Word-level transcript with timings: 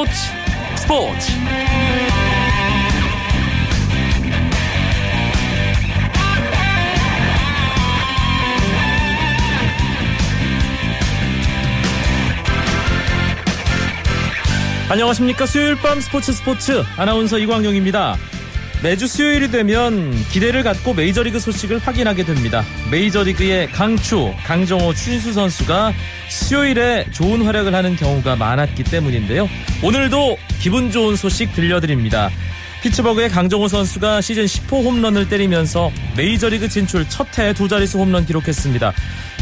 스포츠 0.00 0.12
스포츠. 0.76 1.32
안녕하십니까. 14.88 15.44
수요일 15.44 15.76
밤 15.76 16.00
스포츠 16.00 16.32
스포츠. 16.32 16.82
아나운서 16.96 17.38
이광용입니다 17.38 18.16
매주 18.82 19.06
수요일이 19.06 19.50
되면 19.50 20.10
기대를 20.30 20.62
갖고 20.62 20.94
메이저리그 20.94 21.38
소식을 21.38 21.78
확인하게 21.80 22.24
됩니다. 22.24 22.64
메이저리그의 22.90 23.70
강추, 23.72 24.32
강정호, 24.46 24.94
추신수 24.94 25.34
선수가 25.34 25.92
수요일에 26.30 27.06
좋은 27.12 27.42
활약을 27.44 27.74
하는 27.74 27.94
경우가 27.96 28.36
많았기 28.36 28.84
때문인데요. 28.84 29.48
오늘도 29.82 30.38
기분 30.60 30.90
좋은 30.90 31.14
소식 31.16 31.52
들려드립니다. 31.52 32.30
피츠버그의 32.82 33.28
강정호 33.28 33.68
선수가 33.68 34.22
시즌 34.22 34.46
10호 34.46 34.82
홈런을 34.82 35.28
때리면서 35.28 35.92
메이저리그 36.16 36.70
진출 36.70 37.06
첫 37.10 37.26
해 37.38 37.52
두 37.52 37.68
자릿수 37.68 37.98
홈런 37.98 38.24
기록했습니다. 38.24 38.94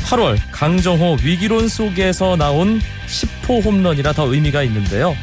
8월 0.07 0.37
강정호 0.51 1.19
위기론 1.23 1.69
속에서 1.69 2.35
나온 2.37 2.81
10호 3.07 3.65
홈런이라 3.65 4.15
더 4.15 4.33
의미가 4.35 4.65
있는데요. 4.65 5.15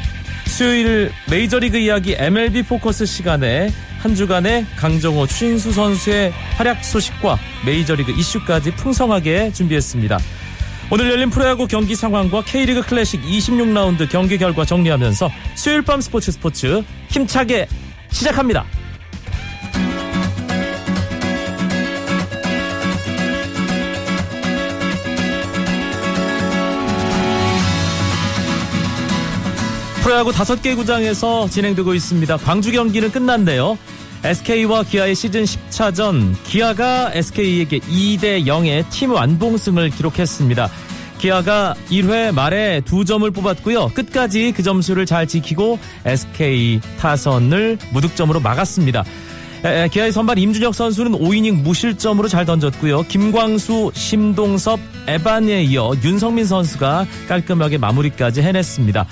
수요일 0.46 1.12
메이저리그 1.30 1.76
이야기 1.76 2.14
MLB 2.18 2.62
포커스 2.62 3.04
시간에 3.04 3.70
한 3.98 4.14
주간의 4.14 4.66
강정호, 4.76 5.26
추신수 5.26 5.72
선수의 5.72 6.32
활약 6.56 6.84
소식과 6.84 7.38
메이저리그 7.66 8.12
이슈까지 8.12 8.72
풍성하게 8.72 9.52
준비했습니다. 9.52 10.18
오늘 10.90 11.10
열린 11.10 11.30
프로야구 11.30 11.66
경기 11.66 11.96
상황과 11.96 12.42
K리그 12.42 12.82
클래식 12.82 13.20
26라운드 13.22 14.08
경기 14.08 14.38
결과 14.38 14.64
정리하면서 14.64 15.30
수요일 15.56 15.82
밤 15.82 16.00
스포츠 16.00 16.30
스포츠 16.30 16.82
힘차게 17.08 17.66
시작합니다. 18.10 18.64
프로야구 30.06 30.30
5개 30.30 30.76
구장에서 30.76 31.48
진행되고 31.48 31.92
있습니다. 31.92 32.36
광주 32.36 32.70
경기는 32.70 33.10
끝났네요. 33.10 33.76
SK와 34.22 34.84
기아의 34.84 35.16
시즌 35.16 35.42
10차전 35.42 36.32
기아가 36.44 37.10
SK에게 37.12 37.80
2대 37.80 38.46
0의 38.46 38.88
팀 38.88 39.10
완봉승을 39.10 39.90
기록했습니다. 39.90 40.70
기아가 41.18 41.74
1회 41.90 42.32
말에 42.32 42.82
두 42.84 43.04
점을 43.04 43.28
뽑았고요. 43.28 43.88
끝까지 43.94 44.52
그 44.54 44.62
점수를 44.62 45.06
잘 45.06 45.26
지키고 45.26 45.80
SK 46.04 46.80
타선을 47.00 47.76
무득점으로 47.90 48.38
막았습니다. 48.38 49.02
기아의 49.90 50.12
선발 50.12 50.38
임준혁 50.38 50.72
선수는 50.72 51.14
5이닝 51.14 51.62
무실점으로 51.62 52.28
잘 52.28 52.44
던졌고요. 52.44 53.02
김광수, 53.08 53.90
심동섭, 53.92 54.78
에반에 55.08 55.64
이어 55.64 55.94
윤성민 56.04 56.44
선수가 56.44 57.06
깔끔하게 57.26 57.78
마무리까지 57.78 58.42
해냈습니다. 58.42 59.04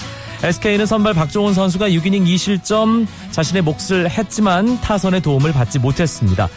SK는 0.45 0.85
선발 0.85 1.15
박종훈 1.15 1.55
선수가 1.55 1.89
6이닝 1.89 2.27
2실점 2.27 3.07
자신의 3.31 3.63
몫을 3.63 4.11
했지만 4.11 4.79
타선의 4.83 5.23
도움을 5.23 5.53
받지 5.55 5.79
못했습니다. 5.79 6.51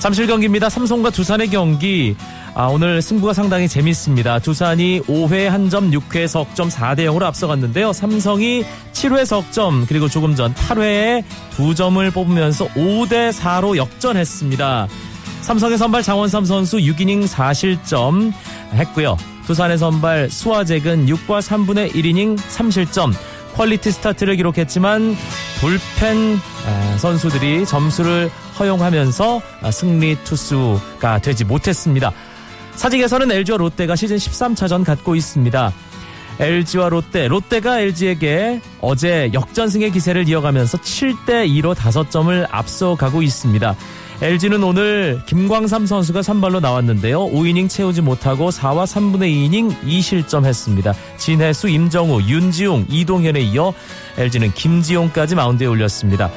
잠실 0.00 0.26
경기입니다. 0.26 0.68
삼성과 0.68 1.10
두산의 1.10 1.48
경기. 1.50 2.16
아, 2.54 2.66
오늘 2.66 3.00
승부가 3.00 3.32
상당히 3.32 3.68
재밌습니다. 3.68 4.40
두산이 4.40 5.02
5회 5.02 5.44
한 5.46 5.70
점, 5.70 5.92
6회 5.92 6.26
석점 6.26 6.70
4대 6.70 7.04
0으로 7.06 7.22
앞서갔는데요. 7.22 7.92
삼성이 7.92 8.64
7회 8.92 9.24
석점, 9.24 9.86
그리고 9.86 10.08
조금 10.08 10.34
전 10.34 10.52
8회에 10.52 11.22
2점을 11.56 12.12
뽑으면서 12.12 12.66
5대 12.70 13.32
4로 13.32 13.76
역전했습니다. 13.76 14.88
삼성의 15.42 15.78
선발 15.78 16.02
장원삼 16.02 16.44
선수 16.44 16.78
6이닝 16.78 17.28
4실점 17.28 18.32
했고요. 18.72 19.16
두산의 19.46 19.78
선발 19.78 20.30
스와잭은 20.30 21.06
6과 21.06 21.40
3분의 21.40 21.92
1이닝 21.92 22.38
3실점 22.38 23.12
퀄리티 23.54 23.90
스타트를 23.90 24.36
기록했지만 24.36 25.16
불펜 25.58 26.38
선수들이 26.98 27.66
점수를 27.66 28.30
허용하면서 28.58 29.42
승리 29.72 30.16
투수가 30.22 31.18
되지 31.18 31.44
못했습니다. 31.44 32.12
사직에서는 32.76 33.30
LG와 33.30 33.58
롯데가 33.58 33.96
시즌 33.96 34.16
13차전 34.16 34.84
갖고 34.84 35.14
있습니다. 35.16 35.72
LG와 36.40 36.88
롯데, 36.88 37.28
롯데가 37.28 37.80
LG에게 37.80 38.62
어제 38.80 39.30
역전승의 39.34 39.92
기세를 39.92 40.26
이어가면서 40.26 40.78
7대 40.78 41.46
2로 41.46 41.74
5점을 41.74 42.46
앞서가고 42.50 43.20
있습니다. 43.20 43.76
LG는 44.22 44.62
오늘 44.62 45.20
김광삼 45.26 45.84
선수가 45.84 46.22
선발로 46.22 46.60
나왔는데요. 46.60 47.26
5이닝 47.26 47.68
채우지 47.68 48.00
못하고 48.00 48.48
4와 48.48 48.84
3분의 48.84 49.50
2이닝 49.50 49.82
2실점했습니다. 49.82 50.94
진해수, 51.18 51.68
임정우, 51.68 52.22
윤지웅, 52.22 52.86
이동현에 52.88 53.40
이어 53.40 53.74
LG는 54.16 54.52
김지용까지 54.54 55.34
마운드에 55.34 55.66
올렸습니다. 55.66 56.30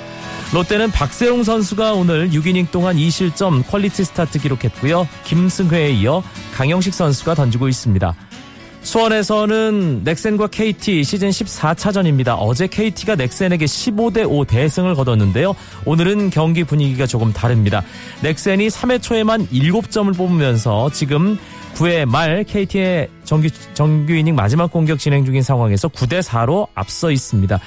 롯데는 0.54 0.92
박세웅 0.92 1.44
선수가 1.44 1.94
오늘 1.94 2.30
6이닝 2.30 2.72
동안 2.72 2.98
2실점 2.98 3.66
퀄리티 3.68 4.04
스타트 4.04 4.38
기록했고요. 4.40 5.08
김승회에 5.24 5.92
이어 5.92 6.22
강영식 6.54 6.94
선수가 6.94 7.36
던지고 7.36 7.70
있습니다. 7.70 8.14
수원에서는 8.84 10.02
넥센과 10.04 10.48
KT 10.48 11.04
시즌 11.04 11.30
14차전입니다. 11.30 12.36
어제 12.38 12.68
KT가 12.68 13.16
넥센에게 13.16 13.66
15대 13.66 14.30
5 14.30 14.46
대승을 14.46 14.94
거뒀는데요. 14.96 15.56
오늘은 15.86 16.30
경기 16.30 16.64
분위기가 16.64 17.06
조금 17.08 17.32
다릅니다. 17.34 17.82
넥센이 18.22 18.68
3회 18.68 19.02
초에만 19.02 19.48
7점을 19.48 20.16
뽑으면서 20.16 20.90
지금 20.92 21.38
9회 21.76 22.06
말 22.06 22.44
KT의 22.44 23.10
정규, 23.24 23.50
정규 23.74 24.14
이닝 24.14 24.36
마지막 24.36 24.72
공격 24.72 25.00
진행 25.00 25.26
중인 25.26 25.42
상황에서 25.42 25.88
9대 25.88 26.22
4로 26.22 26.68
앞서 26.76 27.10
있습니다. 27.10 27.60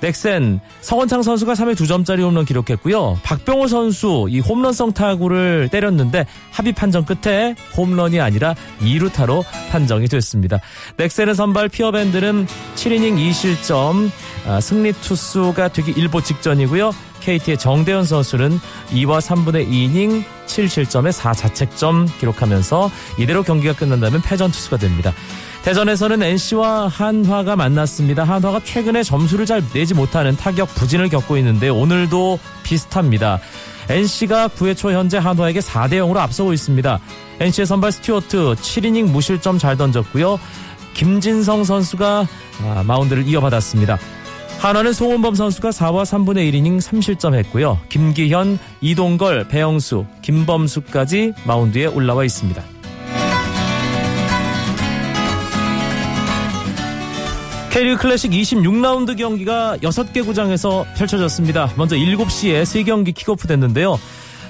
넥센 0.00 0.60
성원창 0.80 1.22
선수가 1.22 1.52
3회 1.54 1.74
2점짜리 1.74 2.22
홈런 2.22 2.44
기록했고요. 2.44 3.18
박병호 3.22 3.66
선수 3.68 4.26
이 4.30 4.40
홈런성 4.40 4.92
타구를 4.92 5.68
때렸는데 5.70 6.26
합의 6.50 6.72
판정 6.72 7.04
끝에 7.04 7.54
홈런이 7.76 8.20
아니라 8.20 8.54
2루타로 8.80 9.44
판정이 9.70 10.08
됐습니다. 10.08 10.58
넥센의 10.96 11.34
선발 11.34 11.68
피어밴드는 11.68 12.46
7이닝 12.74 13.30
2실점 13.30 14.10
아, 14.46 14.60
승리 14.60 14.92
투수가 14.92 15.68
되기 15.68 15.92
일보 15.92 16.22
직전이고요. 16.22 16.92
KT의 17.20 17.58
정대현 17.58 18.04
선수는 18.04 18.58
2와 18.90 19.20
3분의 19.20 19.68
2이닝 19.68 20.24
7실점에 20.46 21.12
4자책점 21.12 22.08
기록하면서 22.18 22.90
이대로 23.18 23.42
경기가 23.42 23.74
끝난다면 23.74 24.22
패전 24.22 24.50
투수가 24.50 24.78
됩니다. 24.78 25.12
대전에서는 25.64 26.22
NC와 26.22 26.88
한화가 26.88 27.54
만났습니다. 27.54 28.24
한화가 28.24 28.60
최근에 28.64 29.02
점수를 29.02 29.44
잘 29.44 29.62
내지 29.72 29.92
못하는 29.94 30.34
타격 30.34 30.74
부진을 30.74 31.10
겪고 31.10 31.36
있는데 31.38 31.68
오늘도 31.68 32.38
비슷합니다. 32.62 33.40
NC가 33.88 34.48
9회 34.48 34.76
초 34.76 34.92
현재 34.92 35.18
한화에게 35.18 35.60
4대 35.60 35.94
0으로 35.94 36.16
앞서고 36.16 36.52
있습니다. 36.52 36.98
NC의 37.40 37.66
선발 37.66 37.92
스튜어트 37.92 38.54
7이닝 38.54 39.10
무실점 39.10 39.58
잘 39.58 39.76
던졌고요. 39.76 40.40
김진성 40.94 41.64
선수가 41.64 42.26
아, 42.62 42.82
마운드를 42.86 43.26
이어받았습니다. 43.26 43.98
한화는 44.60 44.92
송은범 44.92 45.34
선수가 45.34 45.70
4와 45.70 46.04
3분의 46.04 46.52
1이닝 46.52 46.80
3실점 46.80 47.34
했고요. 47.34 47.78
김기현, 47.88 48.58
이동걸, 48.80 49.48
배영수, 49.48 50.04
김범수까지 50.22 51.32
마운드에 51.44 51.86
올라와 51.86 52.24
있습니다. 52.24 52.79
K리그 57.70 57.96
클래식 58.02 58.32
26라운드 58.32 59.16
경기가 59.16 59.76
6개 59.80 60.24
구장에서 60.24 60.84
펼쳐졌습니다. 60.96 61.72
먼저 61.76 61.94
7시에 61.96 62.62
3경기 62.64 63.14
킥오프 63.14 63.46
됐는데요. 63.46 63.98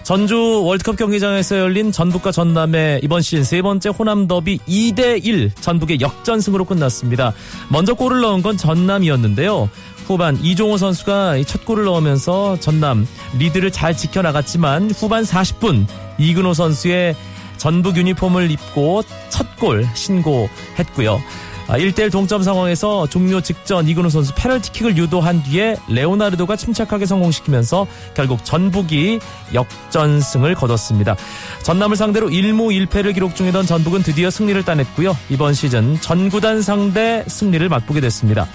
전주 0.03 0.63
월드컵 0.65 0.97
경기장에서 0.97 1.59
열린 1.59 1.93
전북과 1.93 2.33
전남의 2.33 3.01
이번 3.05 3.21
시즌 3.21 3.45
세 3.45 3.61
번째 3.61 3.91
호남 3.91 4.27
더비 4.27 4.61
2대1 4.67 5.51
전북의 5.61 6.01
역전승으로 6.01 6.65
끝났습니다. 6.65 7.35
먼저 7.69 7.93
골을 7.93 8.21
넣은 8.23 8.41
건 8.43 8.57
전남이었는데요. 8.57 9.69
후반 10.07 10.39
이종호 10.43 10.79
선수가 10.79 11.43
첫 11.45 11.67
골을 11.67 11.85
넣으면서 11.85 12.59
전남 12.59 13.07
리드를 13.39 13.71
잘 13.71 13.95
지켜나갔지만 13.95 14.91
후반 14.93 15.23
40분 15.25 15.87
이근호 16.19 16.55
선수의 16.55 17.15
전북 17.59 17.99
유니폼을 17.99 18.51
입고 18.51 19.03
첫 19.29 19.51
골 19.61 19.87
신고했고요. 19.95 21.21
1대1 21.77 22.07
아, 22.07 22.11
동점 22.11 22.43
상황에서 22.43 23.07
종료 23.07 23.41
직전 23.41 23.87
이근호 23.87 24.09
선수 24.09 24.35
페널티킥을 24.35 24.97
유도한 24.97 25.43
뒤에 25.43 25.77
레오나르도가 25.89 26.57
침착하게 26.57 27.07
성공시키면서 27.07 27.87
결국 28.15 28.45
전북이 28.45 29.21
역전승을 29.55 30.55
거뒀습니다. 30.55 31.17
전남을 31.63 31.97
상대로 31.97 32.29
1무 32.29 32.89
1패를 32.89 33.15
기록 33.15 33.37
중이던 33.37 33.67
전북은 33.67 34.03
드디어 34.03 34.31
승리를 34.31 34.63
따냈고요. 34.65 35.17
이번 35.29 35.55
시즌 35.55 36.01
전구단 36.01 36.63
상대 36.63 37.25
승리를 37.27 37.69
맛보게 37.69 38.01
됐습니다. 38.01 38.47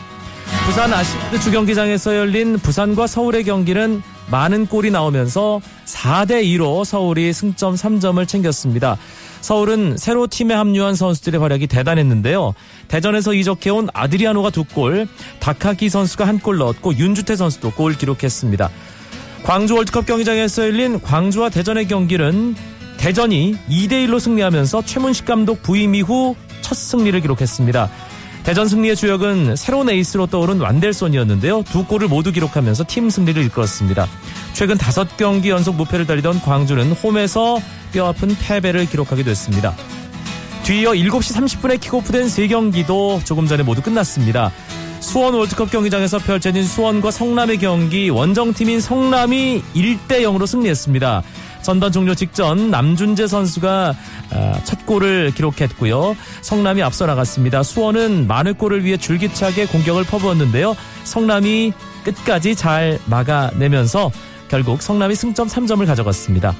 부산 0.65 0.93
아시드 0.93 1.39
주경기장에서 1.41 2.17
열린 2.17 2.57
부산과 2.57 3.07
서울의 3.07 3.43
경기는 3.43 4.01
많은 4.31 4.65
골이 4.65 4.89
나오면서 4.89 5.61
4대 5.85 6.43
2로 6.43 6.83
서울이 6.83 7.31
승점 7.33 7.75
3점을 7.75 8.27
챙겼습니다. 8.27 8.97
서울은 9.45 9.97
새로 9.97 10.25
팀에 10.25 10.55
합류한 10.55 10.95
선수들의 10.95 11.39
활약이 11.39 11.67
대단했는데요. 11.67 12.55
대전에서 12.87 13.35
이적해온 13.35 13.89
아드리아노가 13.93 14.49
두 14.49 14.63
골, 14.63 15.07
다카키 15.39 15.87
선수가 15.87 16.27
한 16.27 16.39
골 16.39 16.57
넣었고 16.57 16.95
윤주태 16.97 17.35
선수도 17.35 17.69
골 17.71 17.93
기록했습니다. 17.95 18.69
광주 19.43 19.75
월드컵 19.75 20.07
경기장에서 20.07 20.63
열린 20.63 20.99
광주와 20.99 21.49
대전의 21.49 21.87
경기는 21.87 22.55
대전이 22.97 23.55
2대1로 23.69 24.19
승리하면서 24.19 24.81
최문식 24.83 25.25
감독 25.25 25.61
부임 25.61 25.93
이후 25.93 26.35
첫 26.61 26.73
승리를 26.75 27.19
기록했습니다. 27.21 27.89
대전 28.45 28.67
승리의 28.67 28.95
주역은 28.95 29.55
새로운 29.55 29.89
에이스로 29.89 30.27
떠오른 30.27 30.61
완델손이었는데요. 30.61 31.63
두 31.63 31.83
골을 31.83 32.07
모두 32.07 32.31
기록하면서 32.31 32.85
팀 32.87 33.09
승리를 33.09 33.43
이끌었습니다. 33.45 34.07
최근 34.53 34.77
다섯 34.77 35.17
경기 35.17 35.49
연속 35.49 35.75
무패를 35.75 36.05
달리던 36.05 36.41
광주는 36.41 36.91
홈에서 36.91 37.59
뼈아픈 37.91 38.37
패배를 38.39 38.85
기록하게 38.85 39.23
됐습니다. 39.23 39.73
뒤이어 40.61 40.91
7시 40.91 41.35
30분에 41.35 41.81
킥오프된 41.81 42.29
세 42.29 42.47
경기도 42.47 43.19
조금 43.25 43.47
전에 43.47 43.63
모두 43.63 43.81
끝났습니다. 43.81 44.51
수원 44.99 45.33
월드컵 45.33 45.71
경기장에서 45.71 46.19
펼쳐진 46.19 46.63
수원과 46.63 47.09
성남의 47.09 47.57
경기 47.57 48.09
원정팀인 48.09 48.79
성남이 48.79 49.63
1대 49.75 50.21
0으로 50.21 50.45
승리했습니다. 50.45 51.23
전반 51.65 51.91
종료 51.91 52.13
직전 52.13 52.69
남준재 52.69 53.25
선수가 53.25 53.95
아, 54.33 54.59
첫 54.65 54.85
골을 54.85 55.31
기록했고요. 55.31 56.15
성남이 56.41 56.83
앞서 56.83 57.07
나갔습니다. 57.07 57.63
수원은 57.63 58.27
만회 58.27 58.51
골을 58.51 58.83
위해 58.85 58.97
줄기차게 58.97 59.65
공격을 59.65 60.03
퍼부었는데요. 60.03 60.75
성남이 61.05 61.73
끝까지 62.03 62.55
잘 62.55 62.99
막아내면서 63.07 64.11
결국 64.47 64.83
성남이 64.83 65.15
승점 65.15 65.47
3점을 65.47 65.83
가져갔습니다. 65.87 66.53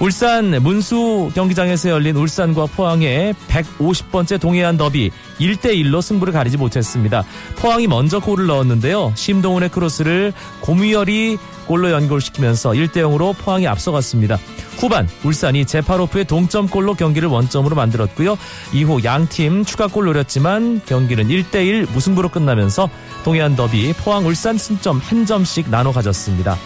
울산 0.00 0.50
문수 0.62 1.30
경기장에서 1.34 1.90
열린 1.90 2.16
울산과 2.16 2.66
포항의 2.66 3.34
150번째 3.48 4.40
동해안 4.40 4.78
더비 4.78 5.10
1대1로 5.38 6.00
승부를 6.00 6.32
가리지 6.32 6.56
못했습니다. 6.56 7.22
포항이 7.56 7.86
먼저 7.86 8.18
골을 8.18 8.46
넣었는데요. 8.46 9.12
심동훈의 9.14 9.68
크로스를 9.68 10.32
고미열이 10.60 11.36
골로 11.66 11.90
연골시키면서 11.90 12.70
1대0으로 12.70 13.36
포항이 13.36 13.68
앞서갔습니다. 13.68 14.38
후반 14.78 15.06
울산이 15.22 15.66
제파로프의 15.66 16.24
동점골로 16.24 16.94
경기를 16.94 17.28
원점으로 17.28 17.76
만들었고요. 17.76 18.38
이후 18.72 19.04
양팀 19.04 19.66
추가골 19.66 20.06
노렸지만 20.06 20.80
경기는 20.86 21.28
1대1 21.28 21.92
무승부로 21.92 22.30
끝나면서 22.30 22.88
동해안 23.22 23.54
더비 23.54 23.92
포항 23.98 24.24
울산 24.26 24.56
승점 24.56 24.96
한 24.96 25.26
점씩 25.26 25.68
나눠 25.68 25.92
가졌습니다. 25.92 26.56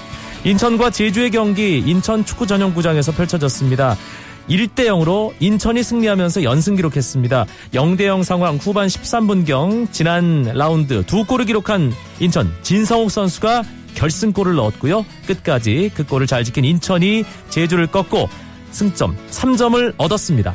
인천과 0.44 0.90
제주의 0.90 1.30
경기 1.30 1.78
인천 1.78 2.24
축구 2.24 2.46
전용구장에서 2.46 3.12
펼쳐졌습니다. 3.12 3.96
1대 4.48 4.86
0으로 4.88 5.32
인천이 5.40 5.82
승리하면서 5.82 6.42
연승 6.42 6.76
기록했습니다. 6.76 7.46
0대 7.72 8.04
0 8.04 8.22
상황 8.22 8.56
후반 8.56 8.88
13분경 8.88 9.90
지난 9.90 10.42
라운드 10.42 11.02
두 11.06 11.24
골을 11.24 11.46
기록한 11.46 11.94
인천 12.20 12.52
진성욱 12.60 13.10
선수가 13.10 13.62
결승골을 13.94 14.54
넣었고요. 14.56 15.06
끝까지 15.26 15.90
그 15.94 16.04
골을 16.04 16.26
잘 16.26 16.44
지킨 16.44 16.66
인천이 16.66 17.24
제주를 17.48 17.86
꺾고 17.86 18.28
승점 18.70 19.16
3점을 19.30 19.94
얻었습니다. 19.96 20.52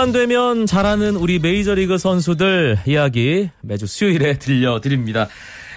수요일만 0.00 0.12
되면 0.12 0.66
잘하는 0.66 1.16
우리 1.16 1.38
메이저리그 1.38 1.98
선수들 1.98 2.78
이야기 2.86 3.50
매주 3.60 3.86
수요일에 3.86 4.38
들려드립니다. 4.40 5.28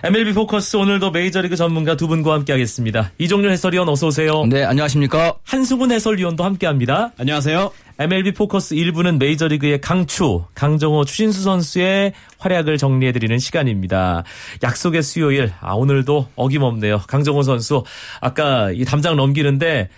MLB 0.04 0.34
포커스 0.34 0.78
오늘도 0.78 1.12
메이저리그 1.12 1.56
전문가 1.56 1.96
두 1.98 2.08
분과 2.08 2.34
함께하겠습니다. 2.34 3.12
이종률 3.18 3.52
해설위원 3.52 3.88
어서 3.90 4.08
오세요. 4.08 4.46
네, 4.46 4.64
안녕하십니까. 4.64 5.36
한승훈 5.44 5.92
해설위원도 5.92 6.44
함께합니다. 6.44 7.12
안녕하세요. 7.18 7.72
MLB 8.00 8.34
포커스 8.34 8.76
1부는 8.76 9.20
메이저리그의 9.20 9.82
강추, 9.82 10.46
강정호 10.56 11.06
추신수 11.06 11.42
선수의 11.44 12.14
활약을 12.40 12.78
정리해드리는 12.78 13.38
시간입니다. 13.40 14.24
약속의 14.64 15.04
수요일, 15.04 15.52
아, 15.60 15.74
오늘도 15.74 16.30
어김없네요. 16.36 17.02
강정호 17.08 17.44
선수, 17.44 17.84
아까 18.22 18.72
이 18.72 18.86
담장 18.86 19.16
넘기는데 19.16 19.90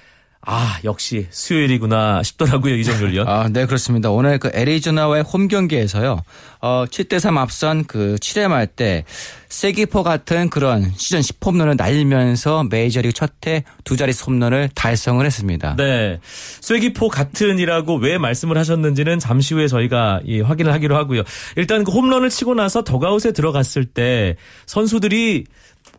아, 0.45 0.79
역시 0.83 1.27
수요일이구나 1.31 2.21
싶더라고요, 2.23 2.75
이정열 2.75 3.11
위원. 3.11 3.27
아, 3.27 3.49
네, 3.51 3.65
그렇습니다. 3.65 4.11
오늘 4.11 4.37
그 4.37 4.51
애리조나와의 4.53 5.23
홈 5.23 5.47
경기에서요, 5.47 6.21
어, 6.61 6.85
7대3 6.89 7.37
앞선 7.37 7.83
그 7.85 8.15
7회 8.21 8.47
말 8.47 8.67
때, 8.67 9.03
세기포 9.49 10.03
같은 10.03 10.49
그런 10.49 10.91
시즌 10.97 11.21
10홈런을 11.21 11.77
날리면서 11.77 12.65
메이저리그 12.65 13.13
첫해 13.13 13.63
두 13.85 13.95
자리 13.95 14.11
홈런을 14.11 14.69
달성을 14.75 15.25
했습니다. 15.25 15.75
네. 15.77 16.19
쐐기포 16.61 17.07
같은이라고 17.07 17.95
왜 17.95 18.17
말씀을 18.17 18.57
하셨는지는 18.57 19.19
잠시 19.19 19.53
후에 19.53 19.67
저희가 19.67 20.19
이 20.25 20.41
확인을 20.41 20.73
하기로 20.73 20.95
하고요. 20.97 21.23
일단 21.55 21.85
그 21.85 21.91
홈런을 21.91 22.29
치고 22.29 22.53
나서 22.53 22.83
더가웃에 22.83 23.31
들어갔을 23.31 23.85
때 23.85 24.35
선수들이 24.65 25.45
뭐 25.45 25.55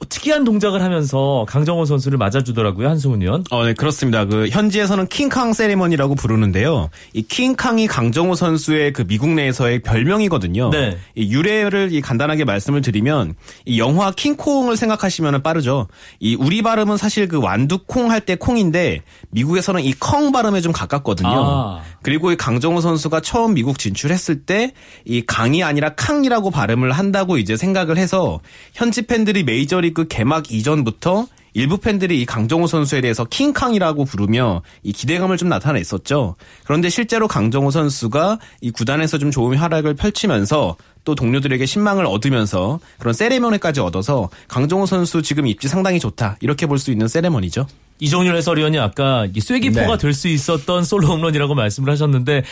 특이한 0.09 0.45
동작을 0.45 0.83
하면서 0.83 1.45
강정호 1.49 1.85
선수를 1.87 2.19
맞아주더라고요 2.19 2.89
한승훈 2.89 3.23
의원. 3.23 3.45
어, 3.51 3.65
네 3.65 3.73
그렇습니다. 3.75 4.25
그 4.27 4.49
현지에서는 4.49 5.07
킹캉 5.09 5.53
세리머니라고 5.53 6.15
부르는데요. 6.15 6.91
이 7.13 7.23
킹캉이 7.23 7.87
강정호 7.87 8.35
선수의 8.35 8.93
그 8.93 9.07
미국 9.07 9.31
내에서의 9.31 9.81
별명이거든요. 9.83 10.71
네. 10.71 10.99
이 11.15 11.33
유래를 11.33 11.93
이 11.93 12.01
간단하게 12.01 12.45
말씀을 12.45 12.83
드리면 12.83 13.35
이 13.65 13.79
영화 13.79 14.11
킹콩을 14.11 14.77
생각하시면 14.77 15.43
빠르죠. 15.43 15.89
이 16.21 16.35
우리 16.37 16.63
발음은 16.63 16.97
사실 16.97 17.27
그 17.29 17.41
완두콩 17.41 18.11
할 18.11 18.21
때 18.26 18.35
콩인데 18.37 19.03
미국에서는 19.31 19.83
이 19.83 19.95
컹 19.99 20.33
발음에 20.33 20.61
좀 20.61 20.73
가깝거든요. 20.73 21.29
아. 21.33 21.83
그리고 22.03 22.31
이 22.33 22.37
강정호 22.37 22.81
선수가 22.81 23.21
처음 23.21 23.55
미국 23.55 23.79
진출했을 23.79 24.45
때 24.45 24.73
이 25.05 25.23
강이 25.25 25.62
아니라 25.62 25.91
캉이라고 25.95 26.50
발음을 26.50 26.93
한다고 26.93 27.38
이제 27.38 27.57
생각을 27.57 27.97
해서 27.97 28.41
현지 28.75 29.03
팬들이 29.03 29.45
메이저리 29.45 29.86
그 29.93 30.07
개막 30.09 30.50
이전부터 30.52 31.26
일부 31.55 31.78
팬들이 31.78 32.21
이 32.21 32.26
강정호 32.26 32.66
선수에 32.66 33.00
대해서 33.00 33.25
킹캉이라고 33.25 34.05
부르며 34.05 34.61
이 34.83 34.93
기대감을 34.93 35.38
좀 35.38 35.49
나타냈었죠. 35.49 36.37
그런데 36.64 36.90
실제로 36.90 37.26
강정호 37.28 37.71
선수가 37.71 38.38
이 38.61 38.71
구단에서 38.71 39.16
좀 39.16 39.31
좋은 39.31 39.57
활약을 39.57 39.95
펼치면서 39.95 40.76
또 41.05 41.14
동료들에게 41.14 41.64
신망을 41.64 42.05
얻으면서 42.05 42.78
그런 42.99 43.14
세레머니까지 43.14 43.81
얻어서 43.81 44.28
강정호 44.49 44.85
선수 44.85 45.23
지금 45.23 45.47
입지 45.47 45.66
상당히 45.69 45.99
좋다 45.99 46.37
이렇게 46.40 46.66
볼 46.66 46.78
수 46.78 46.90
있는 46.90 47.09
세레머니죠. 47.09 47.66
이종률 48.00 48.37
해설위원이 48.37 48.78
아까 48.78 49.26
이 49.35 49.40
쐐기포가 49.40 49.87
네. 49.87 49.97
될수 49.97 50.28
있었던 50.28 50.85
솔로 50.85 51.07
홈런이라고 51.07 51.55
말씀을 51.55 51.90
하셨는데 51.90 52.43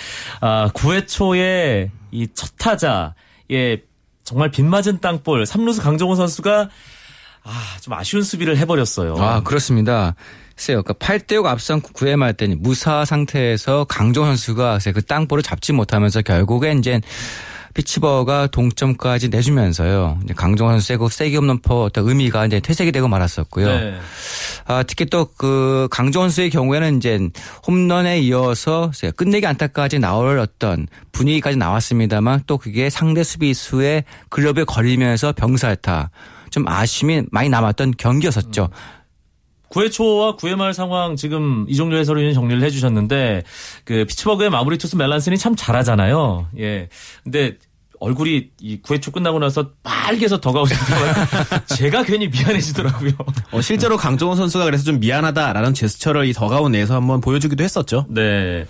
아 0.40 0.70
9회 0.72 1.06
초에 1.06 1.90
이 2.10 2.26
첫 2.32 2.52
타자에 2.56 3.82
정말 4.22 4.50
빗맞은 4.50 5.00
땅볼 5.02 5.44
3루수 5.44 5.82
강정호 5.82 6.14
선수가 6.14 6.70
아 7.44 7.50
좀 7.84 7.92
아쉬운 7.92 8.22
수비를 8.22 8.56
해버렸어요. 8.56 9.16
아, 9.18 9.42
그렇습니다. 9.42 10.14
글쎄요. 10.56 10.82
그 10.82 10.94
8대6 10.94 11.44
앞선 11.44 11.82
9회 11.82 12.16
말 12.16 12.32
때는 12.32 12.62
무사 12.62 13.04
상태에서 13.04 13.84
강정 13.84 14.24
선수가 14.24 14.78
그 14.94 15.02
땅볼을 15.02 15.42
잡지 15.42 15.72
못하면서 15.72 16.22
결국에 16.22 16.72
이제 16.72 17.00
피치버가 17.74 18.46
동점까지 18.46 19.28
내주면서요. 19.28 20.20
강정 20.36 20.68
선수의 20.68 20.96
그 20.96 21.08
세기 21.08 21.36
없는 21.36 21.60
퍼 21.60 21.82
어떤 21.82 22.08
의미가 22.08 22.46
이제 22.46 22.60
퇴색이 22.60 22.92
되고 22.92 23.08
말았었고요. 23.08 23.66
네. 23.66 23.98
아, 24.66 24.82
특히 24.84 25.04
또 25.06 25.28
그 25.36 25.88
강정 25.90 26.22
선수의 26.22 26.48
경우에는 26.50 26.96
이제 26.96 27.18
홈런에 27.66 28.20
이어서 28.20 28.92
끝내기 29.16 29.46
안타까지 29.46 29.98
나올 29.98 30.38
어떤 30.38 30.86
분위기까지 31.12 31.56
나왔습니다만 31.56 32.44
또 32.46 32.56
그게 32.56 32.88
상대 32.88 33.22
수비수의 33.24 34.04
글러브에 34.30 34.64
걸리면서 34.64 35.32
병살타 35.32 36.10
좀 36.54 36.68
아쉬움이 36.68 37.24
많이 37.32 37.48
남았던 37.48 37.94
경기였었죠. 37.98 38.68
9회 39.70 39.90
초와 39.90 40.36
9회 40.36 40.54
말 40.54 40.72
상황 40.72 41.16
지금 41.16 41.66
이종률 41.68 41.98
해설위원이 41.98 42.32
정리를 42.32 42.62
해주셨는데 42.62 43.42
그 43.84 44.04
피츠버그의 44.04 44.50
마무리 44.50 44.78
투수 44.78 44.96
멜란슨이 44.96 45.36
참 45.36 45.56
잘하잖아요. 45.56 46.46
예. 46.60 46.88
근데 47.24 47.56
얼굴이 47.98 48.50
이 48.60 48.80
9회 48.82 49.02
초 49.02 49.10
끝나고 49.10 49.40
나서 49.40 49.70
빨개서 49.82 50.40
더가웃에 50.40 50.76
들어가 50.76 51.64
제가 51.74 52.04
괜히 52.04 52.28
미안해지더라고요. 52.28 53.12
어, 53.50 53.60
실제로 53.60 53.96
강정호 53.96 54.36
선수가 54.36 54.64
그래서 54.64 54.84
좀 54.84 55.00
미안하다라는 55.00 55.74
제스처를 55.74 56.26
이 56.26 56.32
더가운 56.32 56.70
내에서 56.70 56.94
한번 56.94 57.20
보여주기도 57.20 57.64
했었죠. 57.64 58.06
네. 58.08 58.64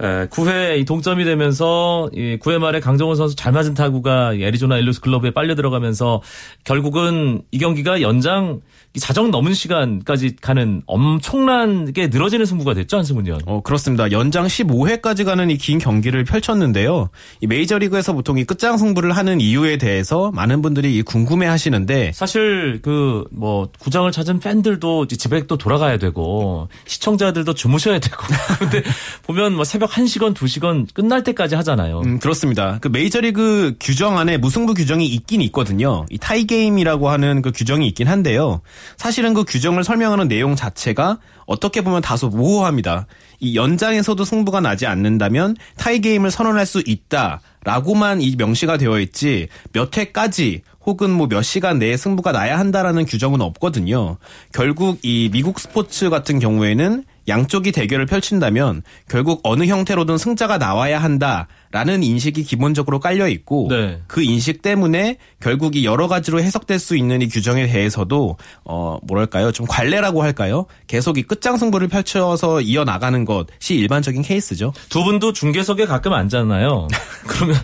에, 0.00 0.26
9회 0.26 0.86
동점이 0.86 1.24
되면서 1.24 2.08
9회 2.12 2.58
말에 2.58 2.80
강정호 2.80 3.14
선수 3.14 3.36
잘 3.36 3.52
맞은 3.52 3.74
타구가 3.74 4.34
애리조나 4.34 4.78
일루스 4.78 5.00
클럽에 5.00 5.32
빨려 5.32 5.54
들어가면서 5.54 6.22
결국은 6.64 7.42
이 7.50 7.58
경기가 7.58 8.00
연장 8.00 8.60
자정 9.00 9.30
넘은 9.30 9.54
시간까지 9.54 10.36
가는 10.40 10.82
엄청나게 10.86 12.08
늘어지는 12.08 12.46
승부가 12.46 12.74
됐죠 12.74 12.96
한승훈 12.96 13.26
의원. 13.26 13.40
어 13.46 13.60
그렇습니다. 13.62 14.10
연장 14.12 14.46
15회까지 14.46 15.24
가는 15.24 15.50
이 15.50 15.56
긴 15.58 15.78
경기를 15.78 16.24
펼쳤는데요. 16.24 17.08
이 17.40 17.46
메이저리그에서 17.46 18.12
보통 18.12 18.38
이 18.38 18.44
끝장 18.44 18.76
승부를 18.76 19.12
하는 19.16 19.40
이유에 19.40 19.78
대해서 19.78 20.30
많은 20.32 20.60
분들이 20.62 21.00
궁금해하시는데 21.02 22.12
사실 22.14 22.80
그 22.82 23.24
뭐 23.30 23.68
구장을 23.80 24.10
찾은 24.12 24.38
팬들도 24.40 25.06
집에 25.06 25.46
또 25.46 25.56
돌아가야 25.56 25.96
되고 25.98 26.68
시청자들도 26.86 27.54
주무셔야 27.54 27.98
되고 27.98 28.16
근데 28.58 28.82
보면 29.26 29.54
뭐 29.54 29.64
새벽 29.64 29.90
1시간 29.90 30.34
2시간 30.34 30.86
끝날 30.94 31.22
때까지 31.24 31.54
하잖아요. 31.56 32.00
음, 32.04 32.18
그렇습니다. 32.18 32.78
그 32.80 32.88
메이저리그 32.88 33.76
규정 33.80 34.18
안에 34.18 34.36
무승부 34.36 34.74
규정이 34.74 35.06
있긴 35.06 35.40
있거든요. 35.42 36.06
이 36.10 36.18
타이 36.18 36.44
게임이라고 36.46 37.08
하는 37.08 37.42
그 37.42 37.50
규정이 37.52 37.86
있긴 37.88 38.08
한데요. 38.08 38.60
사실은 38.96 39.34
그 39.34 39.44
규정을 39.44 39.84
설명하는 39.84 40.28
내용 40.28 40.56
자체가 40.56 41.18
어떻게 41.46 41.82
보면 41.82 42.00
다소 42.00 42.28
모호합니다. 42.28 43.06
이 43.40 43.56
연장에서도 43.56 44.24
승부가 44.24 44.60
나지 44.60 44.86
않는다면 44.86 45.56
타이 45.76 46.00
게임을 46.00 46.30
선언할 46.30 46.64
수 46.64 46.82
있다라고만 46.86 48.22
이 48.22 48.36
명시가 48.36 48.78
되어 48.78 49.00
있지 49.00 49.48
몇 49.72 49.96
회까지 49.96 50.62
혹은 50.86 51.10
뭐 51.10 51.26
몇 51.26 51.42
시간 51.42 51.78
내에 51.78 51.96
승부가 51.96 52.32
나야 52.32 52.58
한다라는 52.58 53.06
규정은 53.06 53.40
없거든요. 53.40 54.18
결국 54.52 54.98
이 55.02 55.30
미국 55.32 55.58
스포츠 55.58 56.10
같은 56.10 56.38
경우에는 56.38 57.04
양쪽이 57.28 57.72
대결을 57.72 58.06
펼친다면 58.06 58.82
결국 59.08 59.40
어느 59.42 59.64
형태로든 59.64 60.18
승자가 60.18 60.58
나와야 60.58 61.02
한다라는 61.02 62.02
인식이 62.02 62.44
기본적으로 62.44 63.00
깔려 63.00 63.28
있고 63.28 63.68
네. 63.70 64.00
그 64.06 64.22
인식 64.22 64.62
때문에 64.62 65.18
결국 65.40 65.76
이 65.76 65.84
여러 65.84 66.08
가지로 66.08 66.40
해석될 66.40 66.78
수 66.78 66.96
있는 66.96 67.22
이 67.22 67.28
규정에 67.28 67.66
대해서도 67.66 68.36
어 68.64 68.98
뭐랄까요 69.02 69.52
좀 69.52 69.66
관례라고 69.66 70.22
할까요 70.22 70.66
계속 70.86 71.18
이 71.18 71.22
끝장 71.22 71.56
승부를 71.56 71.88
펼쳐서 71.88 72.60
이어 72.60 72.84
나가는 72.84 73.24
것이 73.24 73.74
일반적인 73.74 74.22
케이스죠. 74.22 74.72
두 74.88 75.04
분도 75.04 75.32
중계석에 75.32 75.86
가끔 75.86 76.12
앉잖아요. 76.12 76.88
그러면 77.26 77.56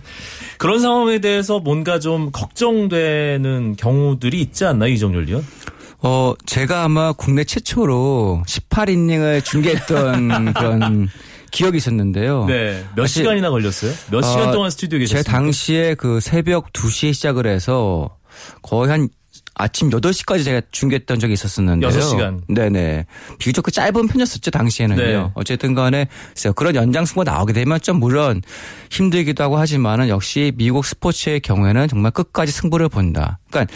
그런 0.61 0.79
상황에 0.79 1.21
대해서 1.21 1.59
뭔가 1.59 1.99
좀 1.99 2.31
걱정되는 2.33 3.77
경우들이 3.77 4.41
있지 4.41 4.67
않나요 4.67 4.93
이정열 4.93 5.27
위원? 5.27 5.43
어, 6.03 6.35
제가 6.47 6.85
아마 6.85 7.13
국내 7.13 7.45
최초로 7.45 8.45
18이닝을 8.47 9.45
중계했던 9.45 10.55
그런 10.55 11.09
기억이 11.51 11.77
있었는데요. 11.79 12.47
네. 12.47 12.85
몇 12.97 13.07
사실, 13.07 13.23
시간이나 13.23 13.51
걸렸어요? 13.51 13.93
몇 14.11 14.23
시간 14.23 14.49
어, 14.49 14.53
동안 14.53 14.71
스튜디오에 14.71 15.01
계셨어요? 15.01 15.23
제가 15.23 15.33
당시에 15.37 15.95
그 15.95 16.21
새벽 16.21 16.73
2시에 16.73 17.13
시작을 17.13 17.47
해서 17.47 18.17
거의 18.63 18.91
한 18.91 19.09
아침 19.55 19.91
8시까지 19.91 20.45
제가 20.45 20.63
중계했던 20.71 21.19
적이 21.19 21.35
있었었는데요. 21.35 21.91
6시간. 21.91 22.41
네네. 22.49 23.05
비교적 23.39 23.63
그 23.63 23.71
짧은 23.71 24.09
편이었었죠, 24.09 24.51
당시에는요. 24.51 25.03
네. 25.03 25.31
어쨌든 25.35 25.75
간에 25.75 26.09
그런 26.57 26.75
연장승부가 26.75 27.31
나오게 27.31 27.53
되면 27.53 27.81
좀 27.81 28.01
물론 28.01 28.43
힘들기도 28.91 29.45
하고 29.45 29.59
하지만은 29.59 30.09
역시 30.09 30.53
미국 30.57 30.87
스포츠의 30.87 31.41
경우에는 31.41 31.89
정말 31.89 32.11
끝까지 32.13 32.53
승부를 32.53 32.89
본다. 32.89 33.39
그러니까 33.51 33.75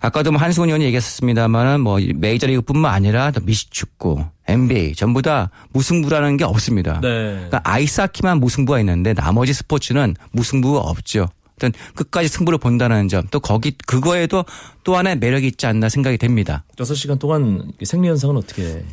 아까도 0.00 0.30
뭐 0.30 0.40
한승훈 0.40 0.68
의원이 0.68 0.84
얘기했습니다만은 0.86 1.80
뭐 1.80 1.98
메이저리그뿐만 2.14 2.94
아니라 2.94 3.32
미식축구, 3.42 4.24
NBA 4.46 4.94
전부 4.94 5.20
다 5.20 5.50
무승부라는 5.72 6.36
게 6.36 6.44
없습니다. 6.44 7.00
네. 7.02 7.32
그러니까 7.32 7.60
아이스하키만 7.64 8.38
무승부가 8.38 8.78
있는데 8.80 9.12
나머지 9.12 9.52
스포츠는 9.52 10.14
무승부가 10.32 10.78
없죠. 10.78 11.28
어떤 11.58 11.72
끝까지 11.94 12.28
승부를 12.28 12.58
본다는 12.58 13.08
점 13.08 13.18
또 13.30 13.40
거기 13.40 13.72
그거에도 13.86 14.44
또 14.84 14.96
하나의 14.96 15.18
매력이 15.18 15.46
있지 15.48 15.66
않나 15.66 15.88
생각이 15.88 16.16
됩니다. 16.18 16.64
6시간 16.76 17.18
동안 17.18 17.72
생리 17.84 18.08
현상은 18.08 18.36
어떻게 18.36 18.84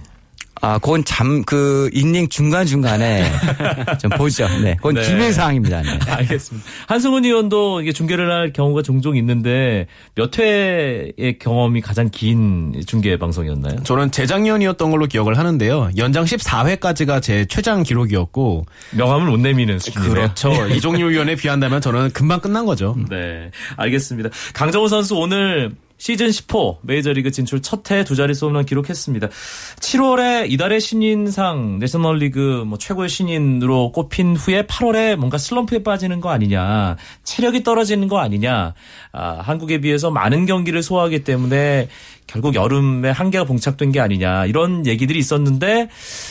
아, 0.62 0.80
그건 0.80 1.04
잠, 1.04 1.44
그, 1.44 1.90
인닝 1.94 2.30
중간중간에 2.30 3.26
좀 4.00 4.10
보죠. 4.12 4.48
네. 4.62 4.76
그건 4.78 4.96
네. 4.96 5.02
기밀 5.02 5.34
사항입니다. 5.34 5.82
네. 5.82 6.00
알겠습니다. 6.08 6.68
한승훈 6.88 7.26
의원도 7.26 7.82
이게 7.82 7.92
중계를 7.92 8.32
할 8.32 8.54
경우가 8.54 8.82
종종 8.82 9.18
있는데 9.18 9.88
몇 10.16 10.38
회의 10.40 11.14
경험이 11.40 11.82
가장 11.82 12.10
긴 12.10 12.74
중계 12.88 13.18
방송이었나요? 13.18 13.84
저는 13.84 14.12
재작년이었던 14.12 14.92
걸로 14.92 15.06
기억을 15.08 15.38
하는데요. 15.38 15.92
연장 15.98 16.24
14회까지가 16.24 17.22
제 17.22 17.46
최장 17.46 17.84
기록이었고 17.84 18.66
명함을 18.92 19.28
못 19.28 19.40
내미는 19.40 19.80
수준이네요. 19.80 20.14
그렇죠. 20.14 20.52
이종률 20.74 21.12
위원에 21.12 21.36
비한다면 21.36 21.82
저는 21.82 22.12
금방 22.12 22.40
끝난 22.40 22.66
거죠. 22.66 22.96
네, 23.10 23.52
알겠습니다. 23.76 24.30
강정호 24.54 24.88
선수 24.88 25.16
오늘 25.16 25.72
시즌 26.06 26.28
10호 26.28 26.78
메이저리그 26.84 27.32
진출 27.32 27.64
첫 27.64 27.90
해 27.90 28.04
두 28.04 28.16
자릿수 28.16 28.46
홈런 28.46 28.64
기록했습니다. 28.64 29.28
7월에 29.80 30.52
이달의 30.52 30.80
신인상 30.80 31.80
내셔널리그 31.80 32.64
뭐 32.68 32.78
최고의 32.78 33.10
신인으로 33.10 33.92
꼽힌 33.92 34.36
후에 34.36 34.68
8월에 34.68 35.16
뭔가 35.16 35.40
슬럼프에 35.40 35.82
빠지는 35.82 36.22
거 36.22 36.30
아니냐, 36.30 36.98
체력이 37.24 37.64
떨어지는 37.64 38.08
거 38.08 38.20
아니냐, 38.20 38.76
아, 39.14 39.40
한국에 39.42 39.82
비해서 39.82 40.12
많은 40.12 40.46
경기를 40.46 40.84
소화하기 40.84 41.24
때문에 41.24 41.90
결국 42.28 42.54
여름에 42.54 43.10
한계가 43.10 43.46
봉착된 43.46 43.92
게 43.92 44.00
아니냐 44.00 44.46
이런 44.46 44.86
얘기들이 44.86 45.18
있었는데 45.18 45.90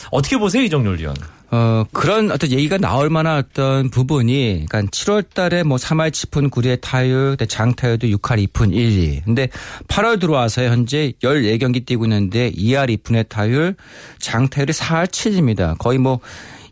어떻게 0.09 0.37
보세요 0.37 0.63
이정렬 0.63 0.99
위원? 0.99 1.15
어, 1.51 1.83
그런 1.91 2.31
어떤 2.31 2.51
얘기가 2.51 2.77
나올 2.77 3.09
만한 3.09 3.37
어떤 3.37 3.89
부분이, 3.89 4.65
그러니까 4.67 4.81
7월 4.91 5.23
달에 5.33 5.63
뭐 5.63 5.77
3할 5.77 6.11
7푼 6.11 6.49
9리의 6.49 6.81
타율, 6.81 7.37
장타율도 7.37 8.07
6할 8.07 8.47
2푼 8.47 8.73
1, 8.73 9.03
2. 9.03 9.21
근데 9.25 9.49
8월 9.87 10.19
들어와서 10.19 10.63
현재 10.63 11.13
14경기 11.21 11.85
뛰고 11.85 12.05
있는데 12.05 12.51
2할 12.51 12.95
2푼의 12.97 13.29
타율, 13.29 13.75
장타율이 14.19 14.73
4할 14.73 15.07
7입니다. 15.07 15.77
거의 15.77 15.97
뭐 15.97 16.19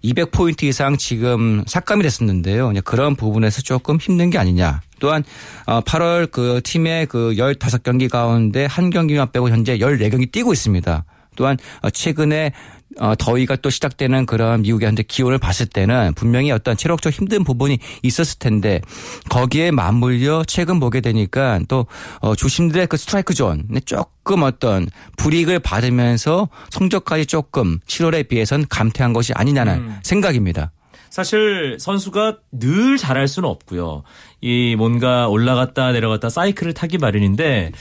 200포인트 0.03 0.63
이상 0.63 0.97
지금 0.97 1.63
삭감이 1.65 2.03
됐었는데요. 2.03 2.73
그런 2.83 3.15
부분에서 3.15 3.61
조금 3.61 3.97
힘든 3.97 4.29
게 4.29 4.37
아니냐. 4.37 4.81
또한 4.99 5.23
8월 5.65 6.29
그 6.29 6.61
팀의 6.63 7.05
그 7.07 7.33
15경기 7.37 8.09
가운데 8.09 8.65
한 8.65 8.89
경기만 8.89 9.31
빼고 9.31 9.49
현재 9.49 9.77
14경기 9.77 10.31
뛰고 10.31 10.51
있습니다. 10.51 11.05
또한 11.35 11.57
최근에 11.93 12.51
어, 12.99 13.13
더위가 13.17 13.57
또 13.57 13.69
시작되는 13.69 14.25
그런 14.25 14.61
미국의 14.61 14.87
현재 14.87 15.03
기온을 15.03 15.37
봤을 15.37 15.65
때는 15.65 16.13
분명히 16.15 16.51
어떤 16.51 16.77
체력적 16.77 17.13
힘든 17.13 17.43
부분이 17.43 17.79
있었을 18.01 18.39
텐데 18.39 18.81
거기에 19.29 19.71
맞물려 19.71 20.43
최근 20.47 20.79
보게 20.79 21.01
되니까 21.01 21.59
또 21.67 21.85
어, 22.19 22.35
주심들의 22.35 22.87
그 22.87 22.97
스트라이크 22.97 23.33
존 23.33 23.67
조금 23.85 24.43
어떤 24.43 24.87
불이익을 25.17 25.59
받으면서 25.59 26.49
성적까지 26.69 27.25
조금 27.25 27.79
7월에 27.87 28.27
비해선 28.27 28.65
감퇴한 28.69 29.13
것이 29.13 29.33
아니냐는 29.33 29.73
음. 29.75 29.99
생각입니다. 30.03 30.71
사실 31.13 31.77
선수가 31.79 32.39
늘 32.53 32.97
잘할 32.97 33.27
수는 33.27 33.47
없고요. 33.47 34.01
이 34.41 34.75
뭔가 34.75 35.27
올라갔다 35.27 35.91
내려갔다 35.91 36.29
사이클을 36.29 36.73
타기 36.73 36.97
마련인데 36.97 37.71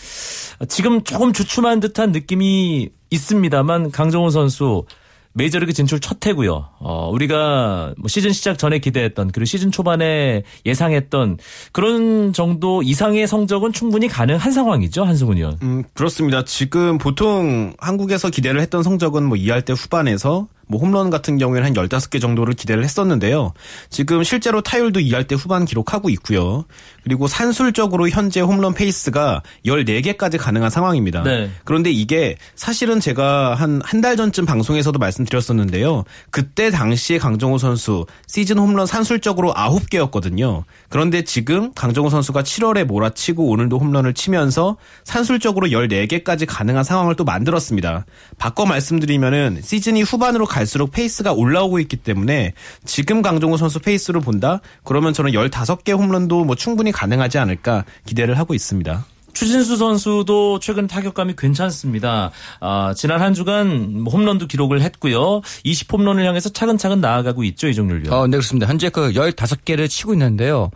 지금 0.68 1.02
조금 1.02 1.32
주춤한 1.32 1.80
듯한 1.80 2.12
느낌이 2.12 2.90
있습니다만 3.08 3.90
강정호 3.90 4.28
선수 4.28 4.84
메이저리그 5.34 5.72
진출 5.72 6.00
첫 6.00 6.24
해고요. 6.26 6.68
어, 6.78 7.10
우리가 7.10 7.94
뭐 7.98 8.08
시즌 8.08 8.32
시작 8.32 8.58
전에 8.58 8.78
기대했던 8.78 9.30
그리고 9.32 9.44
시즌 9.46 9.70
초반에 9.70 10.42
예상했던 10.66 11.38
그런 11.72 12.32
정도 12.32 12.82
이상의 12.82 13.26
성적은 13.26 13.72
충분히 13.72 14.08
가능한 14.08 14.52
상황이죠 14.52 15.04
한승훈 15.04 15.36
의원. 15.38 15.58
음 15.62 15.84
그렇습니다. 15.94 16.44
지금 16.44 16.98
보통 16.98 17.72
한국에서 17.78 18.30
기대를 18.30 18.60
했던 18.60 18.82
성적은 18.82 19.24
뭐 19.24 19.36
2할 19.38 19.64
때 19.64 19.72
후반에서 19.72 20.48
뭐 20.66 20.80
홈런 20.80 21.10
같은 21.10 21.38
경우에는 21.38 21.66
한 21.66 21.74
15개 21.74 22.20
정도를 22.20 22.54
기대를 22.54 22.84
했었는데요. 22.84 23.52
지금 23.90 24.22
실제로 24.24 24.60
타율도 24.60 25.00
2할대 25.00 25.34
후반 25.34 25.64
기록하고 25.64 26.08
있고요. 26.10 26.64
그리고 27.04 27.26
산술적으로 27.26 28.08
현재 28.08 28.40
홈런 28.40 28.74
페이스가 28.74 29.42
14개까지 29.66 30.38
가능한 30.38 30.70
상황입니다. 30.70 31.22
네. 31.22 31.50
그런데 31.64 31.90
이게 31.90 32.36
사실은 32.54 33.00
제가 33.00 33.54
한 33.54 33.80
한 33.84 34.02
달 34.02 34.16
전쯤 34.16 34.46
방송에서도 34.46 34.98
말씀드렸었는데요. 34.98 36.04
그때 36.30 36.70
당시에 36.70 37.18
강정호 37.18 37.58
선수 37.58 38.04
시즌 38.26 38.58
홈런 38.58 38.86
산술적으로 38.86 39.52
9개였거든요. 39.54 40.64
그런데 40.88 41.22
지금 41.22 41.72
강정호 41.74 42.10
선수가 42.10 42.42
7월에 42.42 42.84
몰아치고 42.84 43.46
오늘도 43.46 43.78
홈런을 43.78 44.14
치면서 44.14 44.76
산술적으로 45.04 45.68
14개까지 45.68 46.46
가능한 46.48 46.82
상황을 46.84 47.14
또 47.14 47.24
만들었습니다. 47.24 48.04
바꿔 48.38 48.66
말씀드리면은 48.66 49.60
시즌이 49.62 50.02
후반으로 50.02 50.46
갈수록 50.52 50.92
페이스가 50.92 51.32
올라오고 51.32 51.78
있기 51.80 51.96
때문에 51.96 52.52
지금 52.84 53.22
강정호 53.22 53.56
선수 53.56 53.80
페이스를 53.80 54.20
본다? 54.20 54.60
그러면 54.84 55.12
저는 55.14 55.32
15개 55.32 55.96
홈런도 55.96 56.44
뭐 56.44 56.54
충분히 56.54 56.92
가능하지 56.92 57.38
않을까 57.38 57.84
기대를 58.06 58.38
하고 58.38 58.54
있습니다. 58.54 59.06
추신수 59.32 59.78
선수도 59.78 60.58
최근 60.58 60.86
타격감이 60.86 61.34
괜찮습니다. 61.38 62.30
아, 62.60 62.92
지난 62.94 63.22
한 63.22 63.32
주간 63.32 64.02
뭐 64.02 64.12
홈런도 64.12 64.46
기록을 64.46 64.82
했고요. 64.82 65.40
20홈런을 65.64 66.24
향해서 66.24 66.50
차근차근 66.50 67.00
나아가고 67.00 67.42
있죠, 67.44 67.68
이종률 67.68 68.02
위원. 68.04 68.12
어, 68.12 68.26
네, 68.26 68.32
그렇습니다. 68.32 68.66
현재 68.68 68.90
그 68.90 69.12
15개를 69.12 69.88
치고 69.88 70.12
있는데요. 70.12 70.70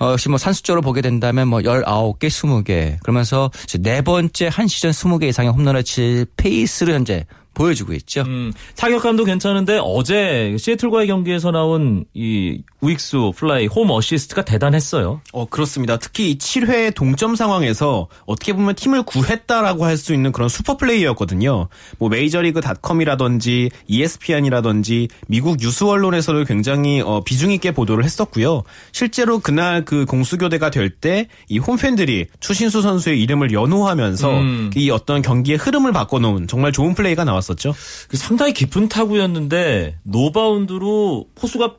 어, 0.00 0.12
역시 0.12 0.28
뭐 0.28 0.36
산수적으로 0.36 0.82
보게 0.82 1.00
된다면 1.00 1.48
뭐 1.48 1.60
19개, 1.60 2.24
20개. 2.26 2.98
그러면서 3.00 3.50
네 3.80 4.02
번째 4.02 4.50
한 4.52 4.66
시즌 4.66 4.90
20개 4.90 5.24
이상의 5.24 5.52
홈런을 5.52 5.82
칠 5.82 6.26
페이스를 6.36 6.94
현재 6.94 7.24
보여주고 7.54 7.92
있죠. 7.94 8.22
음, 8.22 8.52
타격감도 8.76 9.24
괜찮은데 9.24 9.78
어제 9.82 10.56
시애틀과의 10.58 11.06
경기에서 11.06 11.50
나온 11.50 12.04
이 12.14 12.60
우익수 12.80 13.32
플라이 13.36 13.66
홈 13.66 13.90
어시스트가 13.90 14.44
대단했어요. 14.44 15.20
어, 15.32 15.46
그렇습니다. 15.46 15.96
특히 15.96 16.30
이 16.32 16.38
7회 16.38 16.94
동점 16.94 17.34
상황에서 17.36 18.08
어떻게 18.26 18.52
보면 18.52 18.74
팀을 18.74 19.02
구했다라고 19.04 19.84
할 19.84 19.94
수 19.94 20.12
있는 20.12 20.32
그런 20.32 20.48
슈퍼 20.48 20.76
플레이였거든요. 20.76 21.68
뭐 21.98 22.08
메이저리그닷컴이라든지 22.08 23.70
ESPN이라든지 23.86 25.08
미국 25.28 25.62
유수 25.62 25.88
언론에서도 25.88 26.44
굉장히 26.44 27.00
어, 27.00 27.22
비중 27.24 27.50
있게 27.52 27.70
보도를 27.72 28.04
했었고요. 28.04 28.64
실제로 28.92 29.38
그날 29.38 29.84
그 29.84 30.04
공수 30.04 30.36
교대가 30.38 30.70
될 30.70 30.90
때 31.00 31.28
이 31.48 31.58
홈팬들이 31.58 32.26
추신수 32.40 32.80
선수의 32.82 33.20
이름을 33.22 33.52
연호하면서 33.52 34.30
음. 34.38 34.70
이 34.76 34.90
어떤 34.90 35.22
경기의 35.22 35.58
흐름을 35.58 35.92
바꿔놓은 35.92 36.46
정말 36.46 36.72
좋은 36.72 36.94
플레이가 36.94 37.24
나왔 37.24 37.43
었죠. 37.52 37.74
그 38.08 38.16
상당히 38.16 38.52
깊은 38.52 38.88
타구였는데 38.88 39.98
노바운드로 40.02 41.28
포수가 41.34 41.76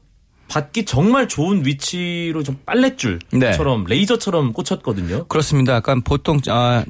받기 0.47 0.85
정말 0.85 1.27
좋은 1.27 1.65
위치로 1.65 2.43
좀 2.43 2.59
빨랫줄처럼 2.65 3.85
레이저처럼 3.85 4.53
꽂혔거든요. 4.53 5.25
그렇습니다. 5.27 5.73
약간 5.73 6.01
보통 6.01 6.39
아, 6.49 6.85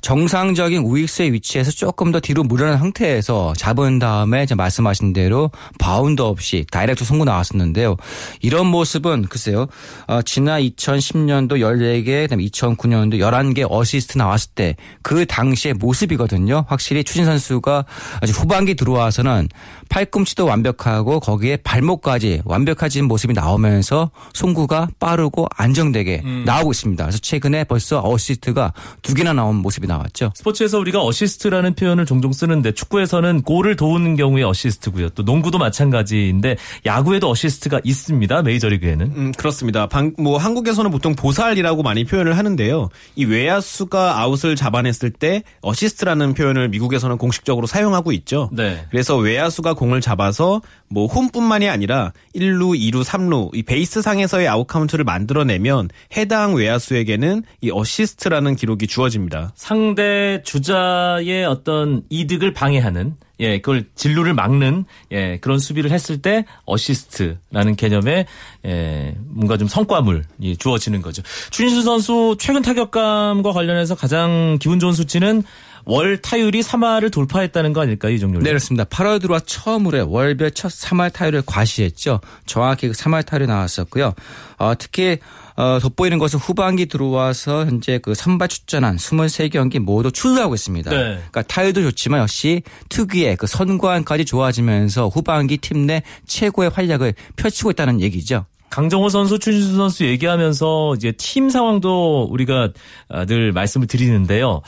정상적인 0.00 0.82
우익수의 0.82 1.32
위치에서 1.32 1.70
조금 1.70 2.12
더 2.12 2.20
뒤로 2.20 2.42
물러난 2.42 2.78
상태에서 2.78 3.54
잡은 3.56 3.98
다음에 3.98 4.44
이제 4.44 4.54
말씀하신 4.54 5.12
대로 5.12 5.50
바운드 5.78 6.22
없이 6.22 6.64
다이렉트 6.70 7.04
송구 7.04 7.24
나왔었는데요. 7.24 7.96
이런 8.40 8.66
모습은 8.66 9.26
글쎄요. 9.28 9.66
어, 10.06 10.22
지난 10.22 10.60
2010년도 10.62 11.52
14개, 11.60 12.22
그다음에 12.24 12.44
2009년도 12.44 13.18
11개 13.18 13.66
어시스트 13.70 14.18
나왔을 14.18 14.50
때 14.54 14.76
그 15.02 15.26
당시의 15.26 15.74
모습이거든요. 15.74 16.64
확실히 16.68 17.04
추신수 17.04 17.24
선수가 17.24 17.84
아주 18.20 18.32
후반기 18.32 18.74
들어와서는 18.74 19.48
팔꿈치도 19.88 20.44
완벽하고 20.46 21.20
거기에 21.20 21.56
발목까지 21.58 22.42
완벽해진 22.44 23.06
모습이 23.06 23.34
나오면서 23.34 24.10
송구가 24.34 24.88
빠르고 25.00 25.46
안정되게 25.56 26.22
나오고 26.44 26.70
있습니다. 26.70 27.04
그래서 27.04 27.18
최근에 27.18 27.64
벌써 27.64 28.00
어시스트가 28.04 28.72
두 29.02 29.14
개나 29.14 29.32
나온 29.32 29.49
모습이 29.56 29.86
나왔죠. 29.86 30.32
스포츠에서 30.34 30.78
우리가 30.78 31.04
어시스트라는 31.04 31.74
표현을 31.74 32.06
종종 32.06 32.32
쓰는데 32.32 32.72
축구에서는 32.72 33.42
골을 33.42 33.76
도우는 33.76 34.16
경우에 34.16 34.42
어시스트고요. 34.42 35.10
또 35.10 35.22
농구도 35.22 35.58
마찬가지인데 35.58 36.56
야구에도 36.86 37.30
어시스트가 37.30 37.80
있습니다. 37.84 38.42
메이저리그에는. 38.42 39.06
음, 39.16 39.32
그렇습니다. 39.32 39.86
방, 39.86 40.12
뭐 40.18 40.38
한국에서는 40.38 40.90
보통 40.90 41.14
보살이라고 41.14 41.82
많이 41.82 42.04
표현을 42.04 42.36
하는데요. 42.36 42.88
이 43.16 43.24
외야수가 43.24 44.20
아웃을 44.20 44.56
잡아냈을 44.56 45.10
때 45.10 45.42
어시스트라는 45.62 46.34
표현을 46.34 46.68
미국에서는 46.68 47.16
공식적으로 47.18 47.66
사용하고 47.66 48.12
있죠. 48.12 48.50
네. 48.52 48.84
그래서 48.90 49.16
외야수가 49.16 49.74
공을 49.74 50.00
잡아서 50.00 50.60
뭐 50.88 51.06
홈뿐만이 51.06 51.68
아니라 51.68 52.12
1루, 52.34 52.78
2루, 52.78 53.04
3루 53.04 53.54
이 53.54 53.62
베이스 53.62 54.02
상에서의 54.02 54.48
아웃 54.48 54.66
카운트를 54.66 55.04
만들어내면 55.04 55.88
해당 56.16 56.54
외야수에게는 56.54 57.44
이 57.60 57.70
어시스트라는 57.70 58.56
기록이 58.56 58.86
주어집니다. 58.86 59.39
상대 59.54 60.42
주자의 60.44 61.44
어떤 61.44 62.02
이득을 62.10 62.52
방해하는 62.52 63.16
예, 63.40 63.58
그걸 63.58 63.84
진루를 63.94 64.34
막는 64.34 64.84
예, 65.12 65.38
그런 65.38 65.58
수비를 65.58 65.90
했을 65.90 66.20
때 66.20 66.44
어시스트라는 66.66 67.74
개념의 67.76 68.26
예, 68.66 69.14
뭔가 69.26 69.56
좀 69.56 69.66
성과물이 69.66 70.56
주어지는 70.58 71.02
거죠. 71.02 71.22
추신수 71.50 71.82
선수 71.82 72.36
최근 72.38 72.62
타격감과 72.62 73.52
관련해서 73.52 73.94
가장 73.94 74.58
기분 74.60 74.78
좋은 74.78 74.92
수치는 74.92 75.42
월 75.86 76.18
타율이 76.20 76.60
3할을 76.60 77.12
돌파했다는 77.12 77.72
거 77.72 77.80
아닐까요, 77.82 78.12
이종률? 78.12 78.42
네, 78.42 78.50
그렇습니다. 78.50 78.84
8월 78.84 79.20
들어와 79.20 79.40
처음으로 79.40 80.10
월별 80.10 80.52
첫 80.52 80.68
3할 80.70 81.12
타율을 81.12 81.42
과시했죠. 81.46 82.20
정확히 82.46 82.88
그 82.88 82.94
3할 82.94 83.24
타율이 83.26 83.46
나왔었고요. 83.46 84.14
어, 84.58 84.72
특히 84.78 85.18
어, 85.56 85.78
돋보이는 85.78 86.18
것은 86.18 86.38
후반기 86.38 86.86
들어와서 86.86 87.66
현재 87.66 87.98
그 87.98 88.14
선발 88.14 88.48
출전한 88.48 88.96
23경기 88.96 89.78
모두 89.78 90.10
출루하고 90.10 90.54
있습니다. 90.54 90.90
네. 90.90 90.96
그러니까 90.96 91.42
타율도 91.42 91.82
좋지만 91.82 92.20
역시 92.20 92.62
특유의 92.88 93.36
그 93.36 93.46
선관까지 93.46 94.24
좋아지면서 94.24 95.08
후반기 95.08 95.56
팀 95.58 95.80
내 95.80 96.02
최고의 96.26 96.70
활약을 96.70 97.14
펼치고 97.36 97.70
있다는 97.70 98.00
얘기죠. 98.02 98.44
강정호 98.70 99.08
선수, 99.08 99.38
추신수 99.38 99.76
선수 99.76 100.04
얘기하면서 100.06 100.94
이제 100.96 101.12
팀 101.12 101.50
상황도 101.50 102.28
우리가 102.30 102.70
아, 103.08 103.24
늘 103.26 103.52
말씀을 103.52 103.86
드리는데요. 103.86 104.62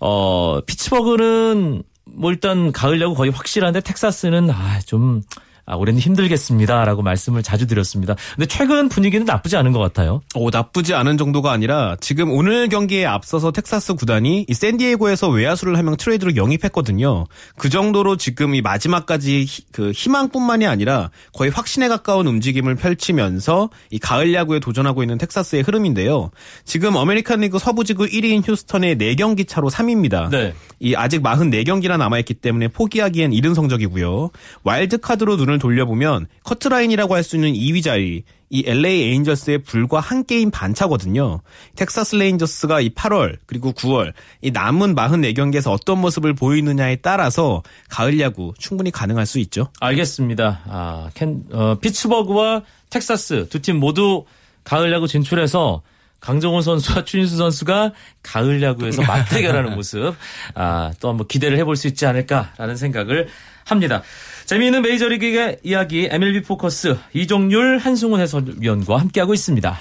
어, 0.00 0.60
피츠버그는 0.66 1.82
뭐 2.04 2.30
일단 2.30 2.72
가을 2.72 3.00
야구 3.00 3.14
거의 3.14 3.30
확실한데 3.30 3.80
텍사스는 3.80 4.50
아, 4.50 4.80
좀 4.80 5.22
아, 5.66 5.74
올해는 5.74 6.00
힘들겠습니다라고 6.00 7.02
말씀을 7.02 7.42
자주 7.42 7.66
드렸습니다. 7.66 8.14
근데 8.36 8.46
최근 8.46 8.88
분위기는 8.88 9.24
나쁘지 9.26 9.56
않은 9.56 9.72
것 9.72 9.80
같아요. 9.80 10.20
오, 10.36 10.50
나쁘지 10.50 10.94
않은 10.94 11.18
정도가 11.18 11.50
아니라 11.50 11.96
지금 12.00 12.30
오늘 12.30 12.68
경기에 12.68 13.04
앞서서 13.06 13.50
텍사스 13.50 13.94
구단이 13.94 14.46
이 14.48 14.54
샌디에고에서 14.54 15.28
외야수를 15.28 15.76
한 15.76 15.86
명 15.86 15.96
트레이드로 15.96 16.34
영입했거든요. 16.36 17.26
그 17.56 17.68
정도로 17.68 18.16
지금 18.16 18.54
이 18.56 18.60
마지막까지 18.62 19.44
히- 19.44 19.64
그 19.72 19.92
희망뿐만이 19.92 20.66
아니라 20.66 21.10
거의 21.32 21.50
확신에 21.50 21.86
가까운 21.88 22.26
움직임을 22.26 22.74
펼치면서 22.74 23.70
이 23.90 23.98
가을 23.98 24.34
야구에 24.34 24.58
도전하고 24.60 25.02
있는 25.02 25.16
텍사스의 25.18 25.62
흐름인데요. 25.62 26.30
지금 26.64 26.96
아메리칸 26.96 27.40
리그 27.40 27.58
서부지구 27.58 28.06
1위인 28.06 28.46
휴스턴의 28.46 28.96
4경기 28.96 29.46
차로 29.46 29.70
3위입니다. 29.70 30.30
네. 30.30 30.54
이 30.80 30.94
아직 30.94 31.22
44경기나 31.22 31.96
남아있기 31.98 32.34
때문에 32.34 32.68
포기하기엔 32.68 33.32
이른 33.32 33.54
성적이고요. 33.54 34.30
와일드카드로 34.64 35.36
눈을 35.36 35.55
돌려보면 35.58 36.26
커트라인이라고 36.44 37.14
할 37.14 37.22
수 37.22 37.36
있는 37.36 37.52
2위 37.54 37.82
자리 37.82 38.24
이 38.48 38.62
LA 38.64 39.02
에인절스의 39.10 39.58
불과 39.64 39.98
한 39.98 40.24
게임 40.24 40.52
반 40.52 40.72
차거든요. 40.72 41.40
텍사스 41.74 42.14
레인저스가 42.14 42.80
이 42.80 42.90
8월 42.90 43.38
그리고 43.46 43.72
9월 43.72 44.12
이 44.40 44.52
남은 44.52 44.94
44경기에서 44.94 45.72
어떤 45.72 46.00
모습을 46.00 46.34
보이느냐에 46.34 46.96
따라서 46.96 47.62
가을 47.88 48.20
야구 48.20 48.54
충분히 48.58 48.92
가능할 48.92 49.26
수 49.26 49.40
있죠. 49.40 49.68
알겠습니다. 49.80 50.60
아, 50.66 51.10
캔, 51.14 51.42
어, 51.50 51.76
피츠버그와 51.80 52.62
텍사스 52.90 53.48
두 53.48 53.58
팀 53.60 53.80
모두 53.80 54.24
가을 54.62 54.92
야구 54.92 55.08
진출해서 55.08 55.82
강정호 56.20 56.60
선수와 56.60 57.04
추인수 57.04 57.36
선수가 57.36 57.92
가을 58.22 58.62
야구에서 58.62 59.02
맞대결하는 59.06 59.74
모습, 59.74 60.14
아, 60.54 60.92
또 61.00 61.08
한번 61.10 61.26
기대를 61.28 61.58
해볼 61.58 61.76
수 61.76 61.88
있지 61.88 62.06
않을까라는 62.06 62.76
생각을 62.76 63.28
합니다. 63.64 64.02
재미있는 64.46 64.82
메이저리그의 64.82 65.58
이야기 65.64 66.08
MLB 66.08 66.42
포커스 66.42 66.96
이종률 67.12 67.78
한승훈 67.78 68.20
해설위원과 68.20 68.96
함께하고 68.98 69.34
있습니다. 69.34 69.76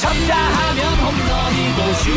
쳤다 0.00 0.36
하면 0.36 0.94
홈런이고 0.94 1.92
슛 1.92 2.10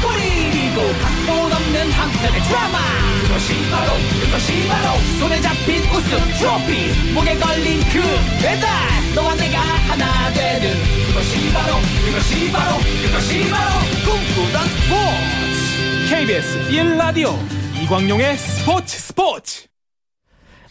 골이고 0.00 0.80
각본 1.02 1.52
없는 1.52 1.90
한편의 1.92 2.40
드라마. 2.48 2.78
그것이 3.22 3.52
바로 3.70 3.92
그것이 4.24 4.68
바로 4.68 4.98
손에 5.20 5.40
잡힌 5.42 5.82
우승 5.92 6.18
트로피. 6.38 7.12
목에 7.12 7.36
걸린 7.36 7.80
금메달 7.92 8.70
너와 9.14 9.34
내가 9.34 9.60
하나 9.60 10.32
되는 10.32 10.72
그것이 11.08 11.52
바로 11.52 11.74
그것이 12.06 12.50
바로 12.50 12.78
그것이 12.78 13.50
바로 13.50 13.78
꿈꾸던 14.06 14.68
스포츠. 14.68 15.42
KBS 16.08 16.70
1라디오 16.70 17.61
이광용의 17.82 18.36
스포츠 18.36 18.96
스포츠 18.96 19.66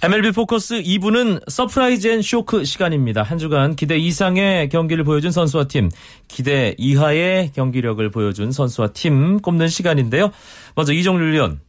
MLB 0.02 0.32
포커스 0.32 0.82
2부는 0.82 1.42
surprise 1.50 2.08
and 2.08 2.22
shock 2.22 2.64
시간입니다. 2.64 3.22
한 3.22 3.38
주간 3.38 3.76
기대 3.76 3.98
이상의 3.98 4.70
경기를 4.70 5.04
보여준 5.04 5.30
선수와 5.32 5.66
팀, 5.66 5.90
기대 6.30 6.74
이하의 6.78 7.52
경기력을 7.54 8.10
보여준 8.12 8.54
선수와 8.54 8.94
팀 8.94 9.42
꼽는 9.42 9.68
시간인데요. 9.68 10.32
먼저 10.76 10.94
이종열 10.94 11.34
위원, 11.34 11.60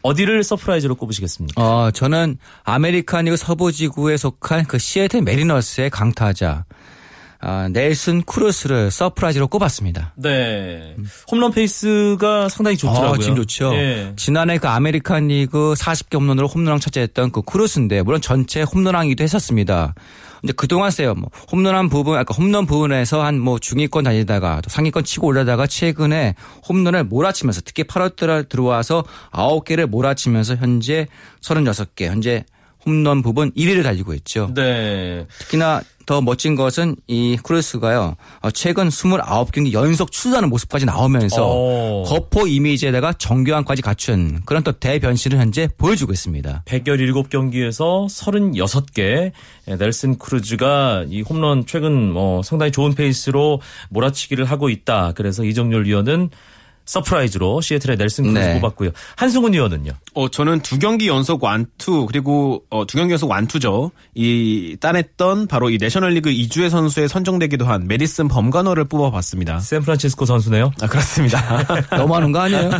어디를 0.00 0.42
surprise로 0.42 0.94
꼽으시겠습니까? 0.94 1.62
어, 1.62 1.90
저는 1.90 2.38
아메리칸 2.64 3.26
리그 3.26 3.36
서부지구에 3.36 4.16
속한 4.16 4.64
그 4.64 4.78
시애틀 4.78 5.20
매리너스의 5.22 5.90
강타자. 5.90 6.64
아, 7.40 7.68
넬슨 7.70 8.22
크루스를 8.22 8.90
surprise로 8.90 9.48
꼽았습니다. 9.48 10.12
네. 10.16 10.96
홈런 11.30 11.52
페이스가 11.52 12.48
상당히 12.48 12.76
좋더라고요. 12.76 13.10
아, 13.14 13.18
지금 13.18 13.36
좋죠. 13.36 13.74
예. 13.74 14.12
지난해 14.16 14.58
그 14.58 14.68
아메리칸 14.68 15.28
리그 15.28 15.74
40개 15.76 16.16
홈런으로 16.18 16.46
홈런왕 16.48 16.80
차지했던 16.80 17.32
그 17.32 17.42
크루스인데 17.42 18.02
물론 18.02 18.20
전체 18.20 18.62
홈런왕이기도 18.62 19.22
했었습니다. 19.22 19.94
근데 20.40 20.52
그동안 20.52 20.90
세요. 20.90 21.14
뭐 21.14 21.30
홈런한 21.50 21.88
부분, 21.88 22.18
아까 22.18 22.34
홈런 22.34 22.66
부분에서 22.66 23.24
한 23.24 23.36
뭐 23.36 23.58
중위권 23.58 24.04
다니다가 24.04 24.60
또 24.60 24.70
상위권 24.70 25.04
치고 25.04 25.26
올라다가 25.28 25.66
최근에 25.66 26.34
홈런을 26.68 27.04
몰아치면서 27.04 27.60
특히 27.64 27.84
8월달에 27.84 28.48
들어와서 28.48 29.04
9개를 29.32 29.86
몰아치면서 29.86 30.56
현재 30.56 31.06
36개, 31.42 32.06
현재 32.06 32.44
홈런 32.86 33.20
부분 33.20 33.50
1위를 33.52 33.82
달리고 33.82 34.14
있죠. 34.14 34.50
네. 34.54 35.26
특히나 35.40 35.82
더 36.06 36.20
멋진 36.20 36.54
것은 36.54 36.94
이 37.08 37.36
크루스가요. 37.42 38.14
어, 38.40 38.50
최근 38.52 38.88
29경기 38.88 39.72
연속 39.72 40.12
출루하는 40.12 40.48
모습까지 40.48 40.86
나오면서 40.86 41.44
오. 41.44 42.04
거포 42.04 42.46
이미지에다가 42.46 43.12
정교함까지 43.14 43.82
갖춘 43.82 44.40
그런 44.46 44.62
또 44.62 44.70
대변신을 44.70 45.38
현재 45.38 45.68
보여주고 45.76 46.12
있습니다. 46.12 46.62
117경기에서 46.64 48.06
36개 48.06 49.32
넬슨 49.66 50.16
크루즈가 50.18 51.04
이 51.08 51.22
홈런 51.22 51.66
최근 51.66 52.12
뭐 52.12 52.42
상당히 52.44 52.70
좋은 52.70 52.94
페이스로 52.94 53.60
몰아치기를 53.90 54.44
하고 54.44 54.70
있다. 54.70 55.12
그래서 55.16 55.44
이종열 55.44 55.86
위원은 55.86 56.30
surprise로 56.86 57.60
시애틀의 57.60 57.96
넬슨 57.96 58.24
크루즈 58.24 58.38
네. 58.38 58.60
뽑았고요. 58.60 58.90
한승훈 59.16 59.52
위원은요. 59.52 59.92
어, 60.14 60.28
저는 60.28 60.60
두 60.60 60.78
경기 60.78 61.08
연속 61.08 61.42
완투, 61.42 62.06
그리고, 62.06 62.64
어, 62.70 62.86
두 62.86 62.96
경기 62.96 63.12
연속 63.12 63.30
완투죠. 63.30 63.90
이, 64.14 64.76
따냈던 64.80 65.48
바로 65.48 65.68
이 65.68 65.78
내셔널리그 65.78 66.30
이주의 66.30 66.70
선수에 66.70 67.08
선정되기도 67.08 67.66
한 67.66 67.86
매디슨 67.86 68.28
범가너를 68.28 68.84
뽑아봤습니다. 68.84 69.58
샌프란시스코 69.58 70.24
선수네요. 70.24 70.72
아, 70.80 70.86
그렇습니다. 70.86 71.66
너무 71.96 72.14
하는 72.14 72.32
거 72.32 72.40
아니에요? 72.40 72.70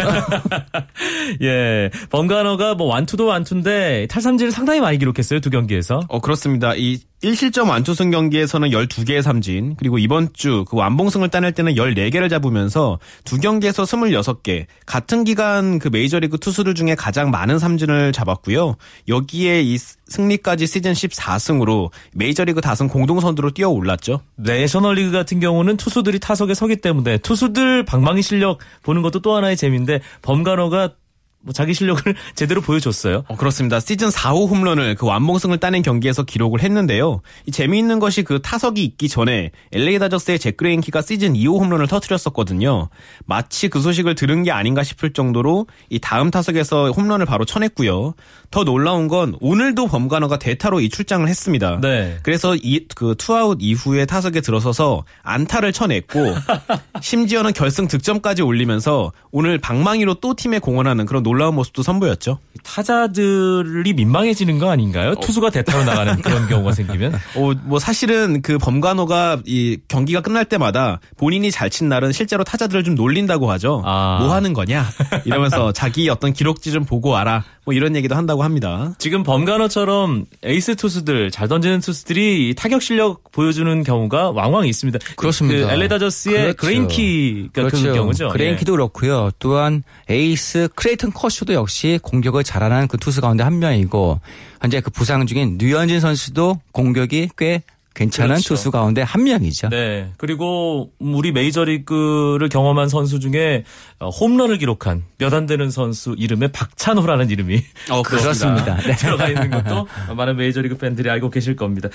예. 1.42 1.90
범가너가 2.10 2.74
뭐 2.74 2.86
완투도 2.86 3.26
완투인데 3.26 4.06
탈삼진을 4.08 4.52
상당히 4.52 4.80
많이 4.80 4.98
기록했어요. 4.98 5.40
두 5.40 5.50
경기에서. 5.50 6.00
어, 6.08 6.20
그렇습니다. 6.20 6.74
이 6.76 7.00
1실점 7.26 7.68
완투승 7.68 8.12
경기에서는 8.12 8.70
12개의 8.70 9.20
삼진, 9.20 9.74
그리고 9.76 9.98
이번 9.98 10.28
주 10.32 10.64
그 10.68 10.76
완봉승을 10.76 11.28
따낼 11.28 11.52
때는 11.52 11.74
14개를 11.74 12.30
잡으면서 12.30 13.00
두 13.24 13.38
경기에서 13.38 13.82
26개, 13.82 14.66
같은 14.86 15.24
기간 15.24 15.80
그 15.80 15.88
메이저리그 15.88 16.38
투수들 16.38 16.74
중에 16.74 16.94
가장 16.94 17.30
많은 17.32 17.58
삼진을 17.58 18.12
잡았고요. 18.12 18.76
여기에 19.08 19.62
이 19.62 19.76
승리까지 19.76 20.68
시즌 20.68 20.92
14승으로 20.92 21.90
메이저리그 22.14 22.60
다승 22.60 22.86
공동선두로 22.86 23.50
뛰어 23.50 23.70
올랐죠. 23.70 24.20
내셔널리그 24.36 25.10
같은 25.10 25.40
경우는 25.40 25.76
투수들이 25.76 26.20
타석에 26.20 26.54
서기 26.54 26.76
때문에 26.76 27.18
투수들 27.18 27.84
방망이 27.84 28.22
실력 28.22 28.58
보는 28.84 29.02
것도 29.02 29.20
또 29.20 29.34
하나의 29.34 29.56
재미인데 29.56 30.00
범가너가 30.22 30.94
뭐 31.42 31.52
자기 31.52 31.74
실력을 31.74 32.02
제대로 32.34 32.60
보여줬어요. 32.60 33.24
어, 33.28 33.36
그렇습니다. 33.36 33.78
시즌 33.78 34.08
4호 34.08 34.48
홈런을 34.48 34.94
그 34.96 35.06
완봉승을 35.06 35.58
따낸 35.58 35.82
경기에서 35.82 36.24
기록을 36.24 36.60
했는데요. 36.62 37.20
이 37.46 37.50
재미있는 37.52 38.00
것이 38.00 38.22
그 38.24 38.40
타석이 38.42 38.82
있기 38.82 39.08
전에 39.08 39.52
LA 39.72 39.98
다저스의 39.98 40.38
잭 40.38 40.56
그레인키가 40.56 41.02
시즌 41.02 41.34
2호 41.34 41.60
홈런을 41.60 41.86
터뜨렸었거든요. 41.86 42.88
마치 43.26 43.68
그 43.68 43.80
소식을 43.80 44.14
들은 44.16 44.42
게 44.42 44.50
아닌가 44.50 44.82
싶을 44.82 45.12
정도로 45.12 45.66
이 45.90 45.98
다음 46.00 46.30
타석에서 46.30 46.90
홈런을 46.90 47.26
바로 47.26 47.44
쳐냈고요. 47.44 48.14
더 48.50 48.64
놀라운 48.64 49.06
건 49.06 49.36
오늘도 49.40 49.86
범가너가 49.86 50.38
대타로 50.38 50.80
이 50.80 50.88
출장을 50.88 51.28
했습니다. 51.28 51.78
네. 51.80 52.18
그래서 52.22 52.56
이 52.56 52.86
그 52.96 53.14
투아웃 53.18 53.58
이후에 53.60 54.06
타석에 54.06 54.40
들어서서 54.40 55.04
안타를 55.22 55.72
쳐냈고 55.72 56.18
심지어는 57.02 57.52
결승 57.52 57.88
득점까지 57.88 58.42
올리면서 58.42 59.12
오늘 59.30 59.58
방망이로 59.58 60.14
또 60.14 60.34
팀에 60.34 60.58
공헌하는 60.58 61.06
그런 61.06 61.22
놀라운 61.26 61.56
모습도 61.56 61.82
선보였죠. 61.82 62.38
타자들이 62.62 63.92
민망해지는 63.94 64.58
거 64.58 64.70
아닌가요? 64.70 65.16
투수가 65.16 65.50
대타로 65.50 65.84
나가는 65.84 66.22
그런 66.22 66.48
경우가 66.48 66.70
생기면. 66.72 67.14
어, 67.34 67.52
뭐 67.64 67.80
사실은 67.80 68.42
그 68.42 68.58
범가너가 68.58 69.40
이 69.44 69.78
경기가 69.88 70.20
끝날 70.20 70.44
때마다 70.44 71.00
본인이 71.16 71.50
잘 71.50 71.66
친 71.68 71.88
날은 71.88 72.12
실제로 72.12 72.44
타자들을 72.44 72.84
좀 72.84 72.94
놀린다고 72.94 73.50
하죠. 73.50 73.82
아. 73.84 74.18
뭐 74.20 74.32
하는 74.32 74.52
거냐? 74.52 74.86
이러면서 75.24 75.72
자기 75.74 76.08
어떤 76.08 76.32
기록지 76.32 76.70
좀 76.70 76.84
보고 76.84 77.10
와라. 77.10 77.44
뭐 77.66 77.74
이런 77.74 77.96
얘기도 77.96 78.14
한다고 78.14 78.44
합니다. 78.44 78.94
지금 78.98 79.24
범가너처럼 79.24 80.24
에이스 80.44 80.76
투수들 80.76 81.32
잘 81.32 81.48
던지는 81.48 81.80
투수들이 81.80 82.54
타격 82.56 82.80
실력 82.80 83.32
보여주는 83.32 83.82
경우가 83.82 84.30
왕왕 84.30 84.68
있습니다. 84.68 85.00
그렇습니다. 85.16 85.66
그 85.66 85.72
LA 85.72 85.88
다저스의 85.88 86.54
그렇죠. 86.54 86.56
그레인키가 86.58 87.68
그 87.68 87.92
경우죠. 87.92 88.28
그레인키도 88.28 88.70
그렇고요. 88.70 89.32
또한 89.40 89.82
에이스 90.08 90.68
클레이튼 90.76 91.10
커쇼도 91.16 91.54
역시 91.54 91.98
공격을 92.02 92.44
잘하는 92.44 92.86
그 92.88 92.98
투수 92.98 93.20
가운데 93.20 93.42
한 93.42 93.58
명이고 93.58 94.20
현재 94.60 94.80
그 94.80 94.90
부상 94.90 95.26
중인 95.26 95.56
류현진 95.58 96.00
선수도 96.00 96.60
공격이 96.72 97.30
꽤 97.38 97.62
괜찮은 97.94 98.34
그렇죠. 98.34 98.48
투수 98.48 98.70
가운데 98.70 99.00
한 99.00 99.24
명이죠. 99.24 99.70
네. 99.70 100.10
그리고 100.18 100.90
우리 100.98 101.32
메이저리그를 101.32 102.50
경험한 102.50 102.90
선수 102.90 103.20
중에 103.20 103.64
어, 103.98 104.10
홈런을 104.10 104.58
기록한 104.58 105.02
몇 105.16 105.32
안 105.32 105.46
되는 105.46 105.70
선수 105.70 106.14
이름에 106.18 106.48
박찬호라는 106.48 107.30
이름이 107.30 107.62
어, 107.90 108.02
그렇습니다. 108.04 108.76
네. 108.82 108.94
들어가 108.96 109.28
있는 109.28 109.48
것도 109.50 109.88
많은 110.14 110.36
메이저리그 110.36 110.76
팬들이 110.76 111.08
알고 111.08 111.30
계실 111.30 111.56
겁니다. 111.56 111.88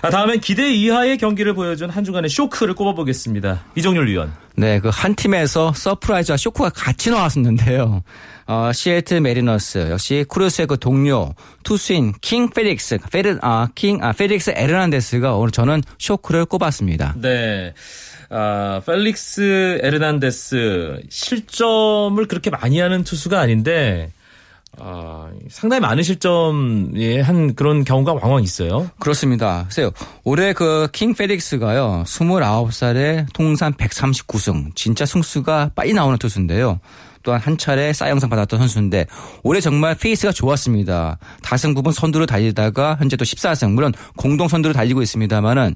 아, 0.00 0.08
다음엔 0.08 0.40
기대 0.40 0.72
이하의 0.72 1.18
경기를 1.18 1.52
보여준 1.52 1.90
한 1.90 2.02
주간의 2.02 2.30
쇼크를 2.30 2.72
꼽아보겠습니다. 2.74 3.62
이종률 3.76 4.08
위원. 4.08 4.32
네, 4.56 4.80
그 4.80 4.88
한 4.88 5.14
팀에서 5.14 5.72
surprise와 5.74 6.38
쇼크가 6.38 6.70
같이 6.70 7.10
나왔었는데요. 7.10 8.02
어, 8.46 8.70
시애틀 8.72 9.20
매리너스 9.20 9.88
역시 9.90 10.24
크루스의 10.28 10.66
그 10.66 10.78
동료 10.78 11.34
투수인 11.62 12.12
킹 12.20 12.50
펠릭스, 12.50 12.98
페르, 13.10 13.38
아, 13.42 13.68
킹, 13.74 14.02
아, 14.02 14.12
펠릭스 14.12 14.52
에르난데스가 14.56 15.34
오늘 15.36 15.50
저는 15.52 15.82
쇼크를 15.98 16.44
꼽았습니다. 16.46 17.14
네. 17.18 17.72
아, 18.30 18.80
펠릭스 18.86 19.80
에르난데스 19.82 21.02
실점을 21.08 22.24
그렇게 22.26 22.50
많이 22.50 22.80
하는 22.80 23.04
투수가 23.04 23.38
아닌데 23.38 24.10
아, 24.78 25.28
상당히 25.50 25.80
많은 25.82 26.02
실점을 26.02 27.20
한 27.20 27.54
그런 27.54 27.84
경우가 27.84 28.14
왕왕 28.14 28.42
있어요. 28.42 28.90
그렇습니다. 28.98 29.64
글쎄요. 29.64 29.90
올해 30.24 30.54
그 30.54 30.88
킹 30.92 31.14
펠릭스가요. 31.14 32.04
29살에 32.06 33.26
통산 33.34 33.74
139승. 33.74 34.74
진짜 34.74 35.04
승수가 35.04 35.72
빨리 35.74 35.92
나오는 35.92 36.16
투수인데요. 36.16 36.80
또한 37.22 37.40
한 37.40 37.58
차례 37.58 37.92
사이영상 37.92 38.30
받았던 38.30 38.58
선수인데 38.58 39.06
올해 39.42 39.60
정말 39.60 39.94
페이스가 39.94 40.32
좋았습니다. 40.32 41.18
다승 41.42 41.74
부분 41.74 41.92
선두로 41.92 42.26
달리다가 42.26 42.96
현재 42.98 43.16
또 43.16 43.24
14승 43.24 43.72
물론 43.72 43.92
공동 44.16 44.48
선두로 44.48 44.74
달리고 44.74 45.02
있습니다만은 45.02 45.74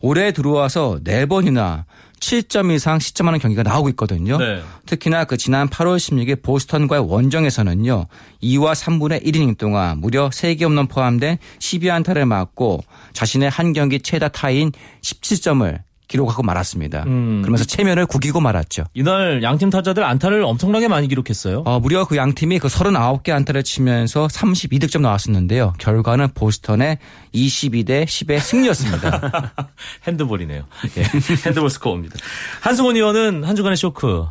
올해 0.00 0.32
들어와서 0.32 0.98
네 1.02 1.26
번이나 1.26 1.86
7점 2.20 2.72
이상 2.74 2.98
실점하는 2.98 3.38
경기가 3.38 3.62
나오고 3.62 3.88
있거든요. 3.90 4.38
네. 4.38 4.60
특히나 4.86 5.24
그 5.24 5.36
지난 5.36 5.68
8월 5.68 5.96
16일 5.96 6.42
보스턴과의 6.42 7.08
원정에서는요. 7.08 8.06
2와 8.42 8.74
3분의 8.74 9.24
1이닝 9.24 9.56
동안 9.56 10.00
무려 10.00 10.28
3개 10.28 10.62
홈런 10.62 10.88
포함된 10.88 11.38
12안타를 11.60 12.24
맞고 12.24 12.82
자신의 13.12 13.50
한 13.50 13.72
경기 13.72 14.00
최다 14.00 14.28
타이인 14.28 14.72
10실점을 15.02 15.87
기록하고 16.08 16.42
말았습니다. 16.42 17.04
음. 17.06 17.42
그러면서 17.42 17.64
체면을 17.64 18.06
구기고 18.06 18.40
말았죠. 18.40 18.84
이날 18.94 19.42
양팀 19.42 19.70
타자들 19.70 20.02
안타를 20.04 20.42
엄청나게 20.42 20.88
많이 20.88 21.06
기록했어요. 21.08 21.62
어, 21.66 21.78
무려 21.80 22.04
그 22.06 22.16
양 22.16 22.34
팀이 22.34 22.58
그 22.58 22.66
39개 22.68 23.30
안타를 23.30 23.62
치면서 23.62 24.26
32득점 24.26 25.02
나왔었는데요. 25.02 25.74
결과는 25.78 26.28
보스턴의 26.34 26.98
22대 27.34 28.04
10의 28.06 28.40
승리였습니다. 28.40 29.52
핸드볼이네요. 30.08 30.64
예, 30.96 31.02
핸드볼 31.46 31.70
스코어입니다. 31.70 32.16
한승훈 32.60 32.96
위원은 32.96 33.44
한 33.44 33.54
주간의 33.54 33.76
쇼크 33.76 34.26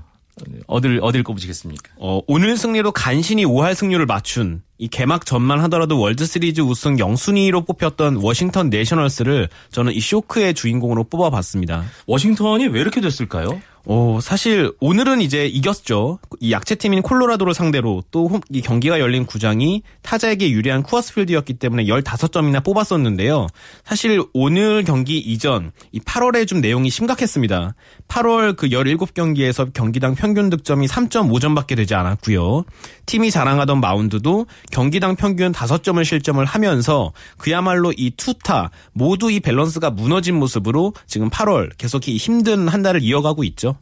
어딜 0.68 1.00
어딜 1.02 1.24
꼽으시겠습니까? 1.24 1.94
어, 1.98 2.22
오늘 2.28 2.58
승리로 2.58 2.92
간신히 2.92 3.46
5할 3.46 3.74
승률을 3.76 4.06
맞춘 4.06 4.62
이 4.78 4.88
개막 4.88 5.26
전만 5.26 5.60
하더라도 5.62 6.00
월드 6.00 6.26
시리즈 6.26 6.62
우승 6.62 7.00
영순위로 7.00 7.66
뽑혔던 7.66 8.18
워싱턴 8.18 8.70
내셔널스를 8.70 9.50
저는 9.72 9.94
이 9.94 10.00
쇼크의 10.00 10.54
주인공으로 10.54 11.06
뽑아봤습니다. 11.06 11.84
워싱턴이 12.06 12.68
왜 12.68 12.82
이렇게 12.82 13.02
됐을까요? 13.02 13.60
어, 13.90 14.20
사실 14.22 14.74
오늘은 14.82 15.22
이제 15.22 15.46
이겼죠. 15.48 16.20
이 16.42 16.52
약체팀인 16.52 17.02
콜로라도를 17.02 17.54
상대로 17.54 18.04
또 18.12 18.28
이 18.50 18.62
경기가 18.62 19.00
열린 19.00 19.26
구장이 19.26 19.84
타자에게 20.02 20.52
유리한 20.52 20.84
쿠어스필드였기 20.84 21.54
때문에 21.56 21.86
15점이나 21.86 22.64
뽑았었는데요. 22.64 23.48
사실 23.84 24.22
오늘 24.34 24.84
경기 24.84 25.18
이전 25.18 25.72
이 25.92 26.00
8월에 26.00 26.48
좀 26.48 26.60
내용이 26.62 26.90
심각했습니다. 26.90 27.76
8월 28.08 28.56
그 28.56 28.68
17경기에서 28.68 29.74
경기당 29.74 30.16
평균 30.16 30.50
득점이 30.50 30.88
3.5점밖에 30.88 31.76
되지 31.76 31.96
않았고요. 31.96 32.66
팀이 33.06 33.32
자랑하던 33.32 33.80
마운드도 33.80 34.46
경기당 34.72 35.16
평균 35.16 35.52
5점을 35.52 36.04
실점을 36.04 36.44
하면서 36.44 37.14
그야말로 37.38 37.94
이 37.96 38.12
투타 38.16 38.72
모두 38.94 39.32
이 39.32 39.40
밸런스가 39.40 39.90
무너진 39.92 40.36
모습으로 40.36 40.94
지금 41.06 41.30
8월 41.30 41.70
계속 41.78 42.08
이 42.08 42.18
힘든 42.18 42.68
한 42.68 42.82
달을 42.82 43.02
이어가고 43.02 43.44
있죠. 43.46 43.77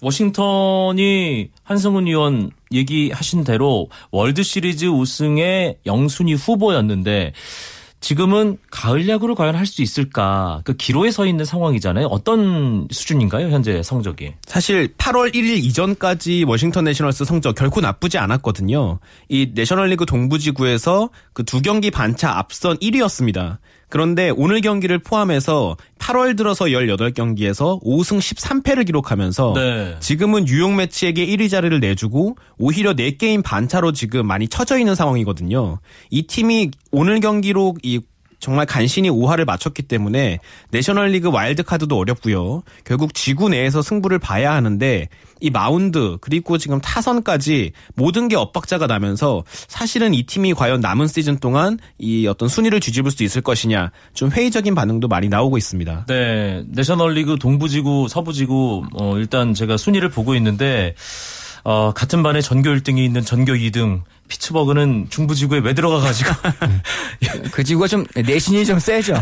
워싱턴이 0.00 1.50
한승훈 1.64 2.06
위원 2.06 2.50
얘기하신 2.72 3.44
대로 3.44 3.88
월드 4.10 4.42
시리즈 4.42 4.86
우승의 4.86 5.78
영순위 5.86 6.34
후보였는데 6.34 7.32
지금은 8.00 8.58
가을 8.70 9.08
야구를 9.08 9.34
과연 9.34 9.56
할 9.56 9.66
수 9.66 9.82
있을까? 9.82 10.60
그 10.64 10.74
기로에 10.76 11.10
서 11.10 11.26
있는 11.26 11.44
상황이잖아요. 11.44 12.06
어떤 12.06 12.86
수준인가요, 12.92 13.48
현재 13.48 13.82
성적이? 13.82 14.34
사실 14.46 14.94
8월 14.96 15.34
1일 15.34 15.64
이전까지 15.64 16.44
워싱턴 16.46 16.84
내셔널스 16.84 17.24
성적 17.24 17.56
결코 17.56 17.80
나쁘지 17.80 18.16
않았거든요. 18.18 19.00
이 19.28 19.50
내셔널리그 19.52 20.06
동부지구에서 20.06 21.10
그 21.32 21.42
두 21.42 21.60
경기 21.60 21.90
반차 21.90 22.38
앞선 22.38 22.76
1위였습니다. 22.78 23.58
그런데 23.88 24.30
오늘 24.30 24.60
경기를 24.60 24.98
포함해서 24.98 25.76
8월 25.98 26.36
들어서 26.36 26.66
18경기에서 26.66 27.82
5승 27.82 28.18
13패를 28.18 28.86
기록하면서 28.86 29.52
네. 29.54 29.96
지금은 30.00 30.44
뉴욕 30.44 30.74
메츠에게 30.74 31.26
1위 31.26 31.50
자리를 31.50 31.78
내주고 31.80 32.36
오히려 32.58 32.94
4게임 32.94 33.42
반차로 33.42 33.92
지금 33.92 34.26
많이 34.26 34.48
처져 34.48 34.78
있는 34.78 34.94
상황이거든요. 34.94 35.80
이 36.10 36.22
팀이 36.26 36.70
오늘 36.92 37.20
경기로 37.20 37.74
이 37.82 38.00
정말 38.40 38.66
간신히 38.66 39.10
5화를 39.10 39.44
맞췄기 39.44 39.82
때문에 39.82 40.38
내셔널리그 40.70 41.30
와일드카드도 41.30 41.96
어렵고요. 41.96 42.62
결국 42.84 43.14
지구 43.14 43.48
내에서 43.48 43.82
승부를 43.82 44.18
봐야 44.18 44.52
하는데 44.52 45.08
이 45.40 45.50
마운드 45.50 46.18
그리고 46.20 46.58
지금 46.58 46.80
타선까지 46.80 47.72
모든 47.94 48.28
게 48.28 48.36
엇박자가 48.36 48.86
나면서 48.86 49.44
사실은 49.68 50.14
이 50.14 50.24
팀이 50.24 50.54
과연 50.54 50.80
남은 50.80 51.06
시즌 51.06 51.38
동안 51.38 51.78
이 51.98 52.26
어떤 52.26 52.48
순위를 52.48 52.80
뒤집을 52.80 53.10
수 53.10 53.22
있을 53.22 53.42
것이냐 53.42 53.90
좀 54.14 54.30
회의적인 54.30 54.74
반응도 54.74 55.08
많이 55.08 55.28
나오고 55.28 55.58
있습니다. 55.58 56.06
네, 56.08 56.64
내셔널리그 56.68 57.36
동부지구, 57.40 58.08
서부지구 58.08 58.84
어, 58.94 59.16
일단 59.16 59.54
제가 59.54 59.76
순위를 59.76 60.08
보고 60.08 60.34
있는데 60.34 60.94
어, 61.70 61.92
같은 61.92 62.22
반에 62.22 62.40
전교 62.40 62.70
1등이 62.70 63.04
있는 63.04 63.22
전교 63.22 63.52
2등 63.52 64.00
피츠버그는 64.28 65.08
중부 65.10 65.34
지구에 65.34 65.58
왜 65.58 65.74
들어가 65.74 65.98
가지고 66.00 66.30
그 67.52 67.62
지구가 67.62 67.88
좀 67.88 68.06
내신이 68.14 68.64
좀 68.64 68.78
세죠. 68.78 69.12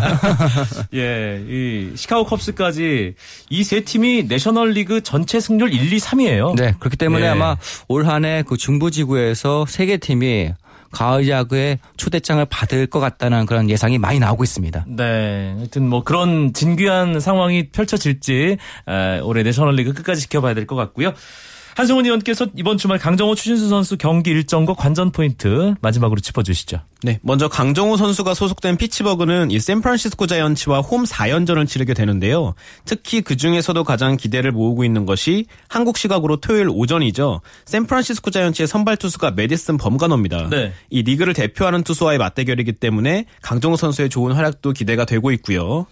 예, 0.95 1.43
이 1.49 1.97
시카고 1.97 2.25
컵스까지 2.25 3.15
이 3.51 3.63
세 3.65 3.81
팀이 3.81 4.27
내셔널 4.29 4.71
리그 4.71 5.01
전체 5.03 5.41
승률 5.41 5.73
1, 5.75 5.93
2, 5.93 5.97
3이에요. 5.99 6.55
네, 6.55 6.73
그렇기 6.79 6.97
때문에 6.97 7.25
예. 7.25 7.29
아마 7.31 7.57
올 7.89 8.07
한해 8.07 8.45
그 8.47 8.57
중부 8.57 8.93
지구에서 8.93 9.67
세 9.67 9.87
개 9.87 9.97
팀이 9.97 10.53
가을 10.93 11.29
야구의 11.29 11.81
초대장을 11.97 12.45
받을 12.47 12.87
것 12.87 13.01
같다는 13.01 13.47
그런 13.47 13.69
예상이 13.69 13.99
많이 13.99 14.21
나오고 14.21 14.45
있습니다. 14.45 14.85
네, 14.87 15.53
하여튼 15.57 15.89
뭐 15.89 16.05
그런 16.05 16.53
진귀한 16.53 17.19
상황이 17.19 17.71
펼쳐질지 17.71 18.57
에, 18.89 19.19
올해 19.21 19.43
내셔널리그 19.43 19.95
끝까지 19.95 20.21
지켜봐야 20.23 20.55
될 20.55 20.67
것 20.69 20.77
같고요. 20.77 21.13
한승훈 21.77 22.07
의원께서 22.07 22.47
이번 22.57 22.79
주말 22.79 22.99
강정호 22.99 23.35
추신수 23.35 23.69
선수 23.69 23.99
경기 23.99 24.31
일정과 24.31 24.73
관전 24.73 25.13
포인트 25.13 25.75
마지막으로 25.83 26.21
짚어주시죠. 26.21 26.81
네, 27.03 27.21
먼저 27.23 27.49
강정호 27.49 27.99
선수가 27.99 28.33
소속된 28.33 28.79
피츠버그는 28.79 29.51
이 29.51 29.61
샌프란시스코 29.61 30.27
자이언츠와 30.27 30.81
홈 30.81 31.05
4연전을 31.05 31.69
치르게 31.69 31.93
되는데요. 31.93 32.55
특히 32.87 33.21
그 33.21 33.37
중에서도 33.37 33.85
가장 33.85 34.17
기대를 34.17 34.53
모으고 34.53 34.85
있는 34.85 35.05
것이 35.05 35.45
한국 35.69 35.99
시각으로 35.99 36.39
토요일 36.39 36.71
오전이죠. 36.71 37.43
샌프란시스코 37.67 38.31
자이언츠의 38.31 38.67
선발 38.67 38.97
투수가 38.97 39.33
메디슨 39.33 39.77
범가노입니다. 39.77 40.49
네. 40.49 40.73
이 40.89 41.03
리그를 41.03 41.35
대표하는 41.35 41.83
투수와의 41.83 42.17
맞대결이기 42.17 42.73
때문에 42.73 43.27
강정호 43.43 43.77
선수의 43.77 44.09
좋은 44.09 44.33
활약도 44.33 44.73
기대가 44.73 45.05
되고 45.05 45.31
있고요. 45.31 45.87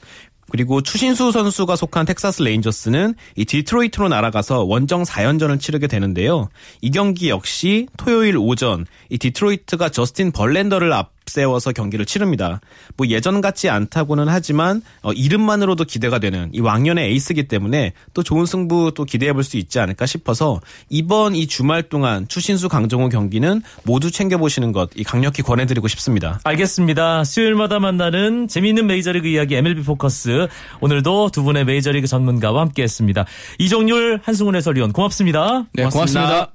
그리고 0.51 0.81
추신수 0.81 1.33
선수가 1.33 1.77
속한 1.77 2.07
텍사스 2.07 2.43
레인저스는 2.43 3.15
이 3.37 3.45
디트로이트로 3.45 4.09
날아가서 4.09 4.65
원정 4.65 5.03
4연전을 5.05 5.61
치르게 5.61 5.87
되는데요. 5.87 6.49
이 6.81 6.91
경기 6.91 7.31
역시 7.31 7.87
토요일 7.97 8.37
오전 8.37 8.87
이 9.09 9.19
디트로이트가 9.19 9.89
저스틴 9.89 10.33
벌랜더를 10.33 10.93
앞세워서 10.93 11.73
경기를 11.73 12.07
치릅니다. 12.07 12.61
뭐 12.97 13.07
예전 13.09 13.41
같지 13.41 13.69
않다고는 13.69 14.29
하지만 14.29 14.83
어, 15.03 15.13
이름만으로도 15.13 15.85
기대가 15.85 16.19
되는 16.19 16.51
이 16.53 16.61
왕년의 16.61 17.11
에이스기 17.11 17.49
때문에 17.49 17.93
또 18.15 18.23
좋은 18.23 18.47
승부 18.47 18.93
또 18.95 19.05
기대해 19.05 19.33
볼 19.33 19.45
수 19.45 19.57
있지 19.59 19.79
않을까 19.79 20.07
싶어서 20.07 20.61
이번 20.89 21.35
이 21.37 21.47
주말 21.47 21.83
동안 21.83 22.27
추신수 22.29 22.69
강정호 22.71 23.11
경기는 23.11 23.63
모두 23.85 24.11
챙겨 24.11 24.39
보시는 24.39 24.73
것 24.73 24.89
이 24.97 25.03
강력히 25.03 25.43
권해드리고 25.43 25.89
싶습니다. 25.89 26.41
알겠습니다. 26.45 27.25
수요일마다 27.25 27.79
만나는 27.81 28.49
재미있는 28.49 28.87
메이저리그 28.87 29.27
이야기 29.27 29.57
MLB 29.57 29.83
포커스. 29.83 30.47
오늘도 30.81 31.31
두 31.31 31.43
분의 31.43 31.65
메이저리그 31.65 32.07
전문가와 32.07 32.61
함께했습니다. 32.63 33.25
이종률, 33.59 34.21
한승훈 34.23 34.55
해설위원 34.57 34.93
고맙습니다. 34.93 35.67
네, 35.73 35.85
고맙습니다. 35.89 36.53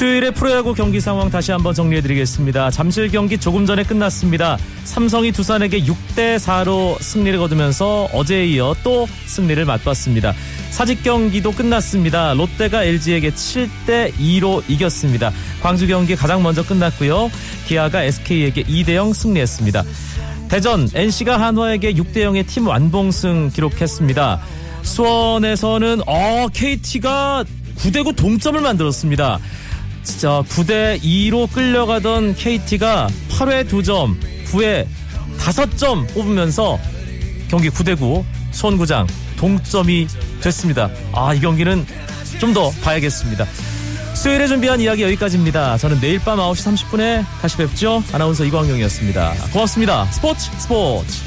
수요일의 0.00 0.30
프로야구 0.30 0.72
경기 0.72 0.98
상황 0.98 1.28
다시 1.28 1.52
한번 1.52 1.74
정리해드리겠습니다. 1.74 2.70
잠실 2.70 3.10
경기 3.10 3.36
조금 3.36 3.66
전에 3.66 3.82
끝났습니다. 3.82 4.56
삼성이 4.84 5.30
두산에게 5.30 5.82
6대 5.82 6.38
4로 6.38 6.98
승리를 7.02 7.38
거두면서 7.38 8.08
어제에 8.14 8.46
이어 8.46 8.74
또 8.82 9.06
승리를 9.26 9.62
맛봤습니다. 9.62 10.32
사직 10.70 11.02
경기도 11.02 11.52
끝났습니다. 11.52 12.32
롯데가 12.32 12.82
LG에게 12.82 13.32
7대 13.32 14.14
2로 14.14 14.62
이겼습니다. 14.70 15.32
광주 15.60 15.86
경기 15.86 16.16
가장 16.16 16.42
먼저 16.42 16.64
끝났고요. 16.64 17.30
기아가 17.66 18.02
SK에게 18.02 18.62
2대 18.62 18.94
0 18.94 19.12
승리했습니다. 19.12 19.84
대전 20.48 20.88
NC가 20.94 21.38
한화에게 21.38 21.92
6대 21.92 22.20
0의 22.20 22.46
팀 22.46 22.68
완봉승 22.68 23.50
기록했습니다. 23.52 24.40
수원에서는 24.80 26.00
어 26.06 26.46
KT가 26.54 27.44
9대 27.76 28.02
9 28.02 28.14
동점을 28.14 28.58
만들었습니다. 28.62 29.38
진짜 30.02 30.42
9대 30.48 31.00
2로 31.02 31.50
끌려가던 31.52 32.34
KT가 32.34 33.08
8회 33.30 33.68
2점, 33.68 34.16
9회 34.46 34.86
5점 35.38 36.12
뽑으면서 36.14 36.78
경기 37.48 37.68
9대 37.70 37.98
9 37.98 38.24
수원구장 38.52 39.06
동점이 39.36 40.06
됐습니다. 40.40 40.90
아, 41.12 41.32
이 41.34 41.40
경기는 41.40 41.86
좀 42.38 42.52
더 42.54 42.70
봐야겠습니다. 42.82 43.46
수요일에 44.14 44.46
준비한 44.48 44.80
이야기 44.80 45.02
여기까지입니다. 45.02 45.78
저는 45.78 46.00
내일 46.00 46.18
밤 46.18 46.38
9시 46.38 46.74
30분에 46.90 47.24
다시 47.40 47.56
뵙죠. 47.56 48.02
아나운서 48.12 48.44
이광용이었습니다. 48.44 49.34
고맙습니다. 49.52 50.06
스포츠 50.10 50.50
스포츠. 50.58 51.20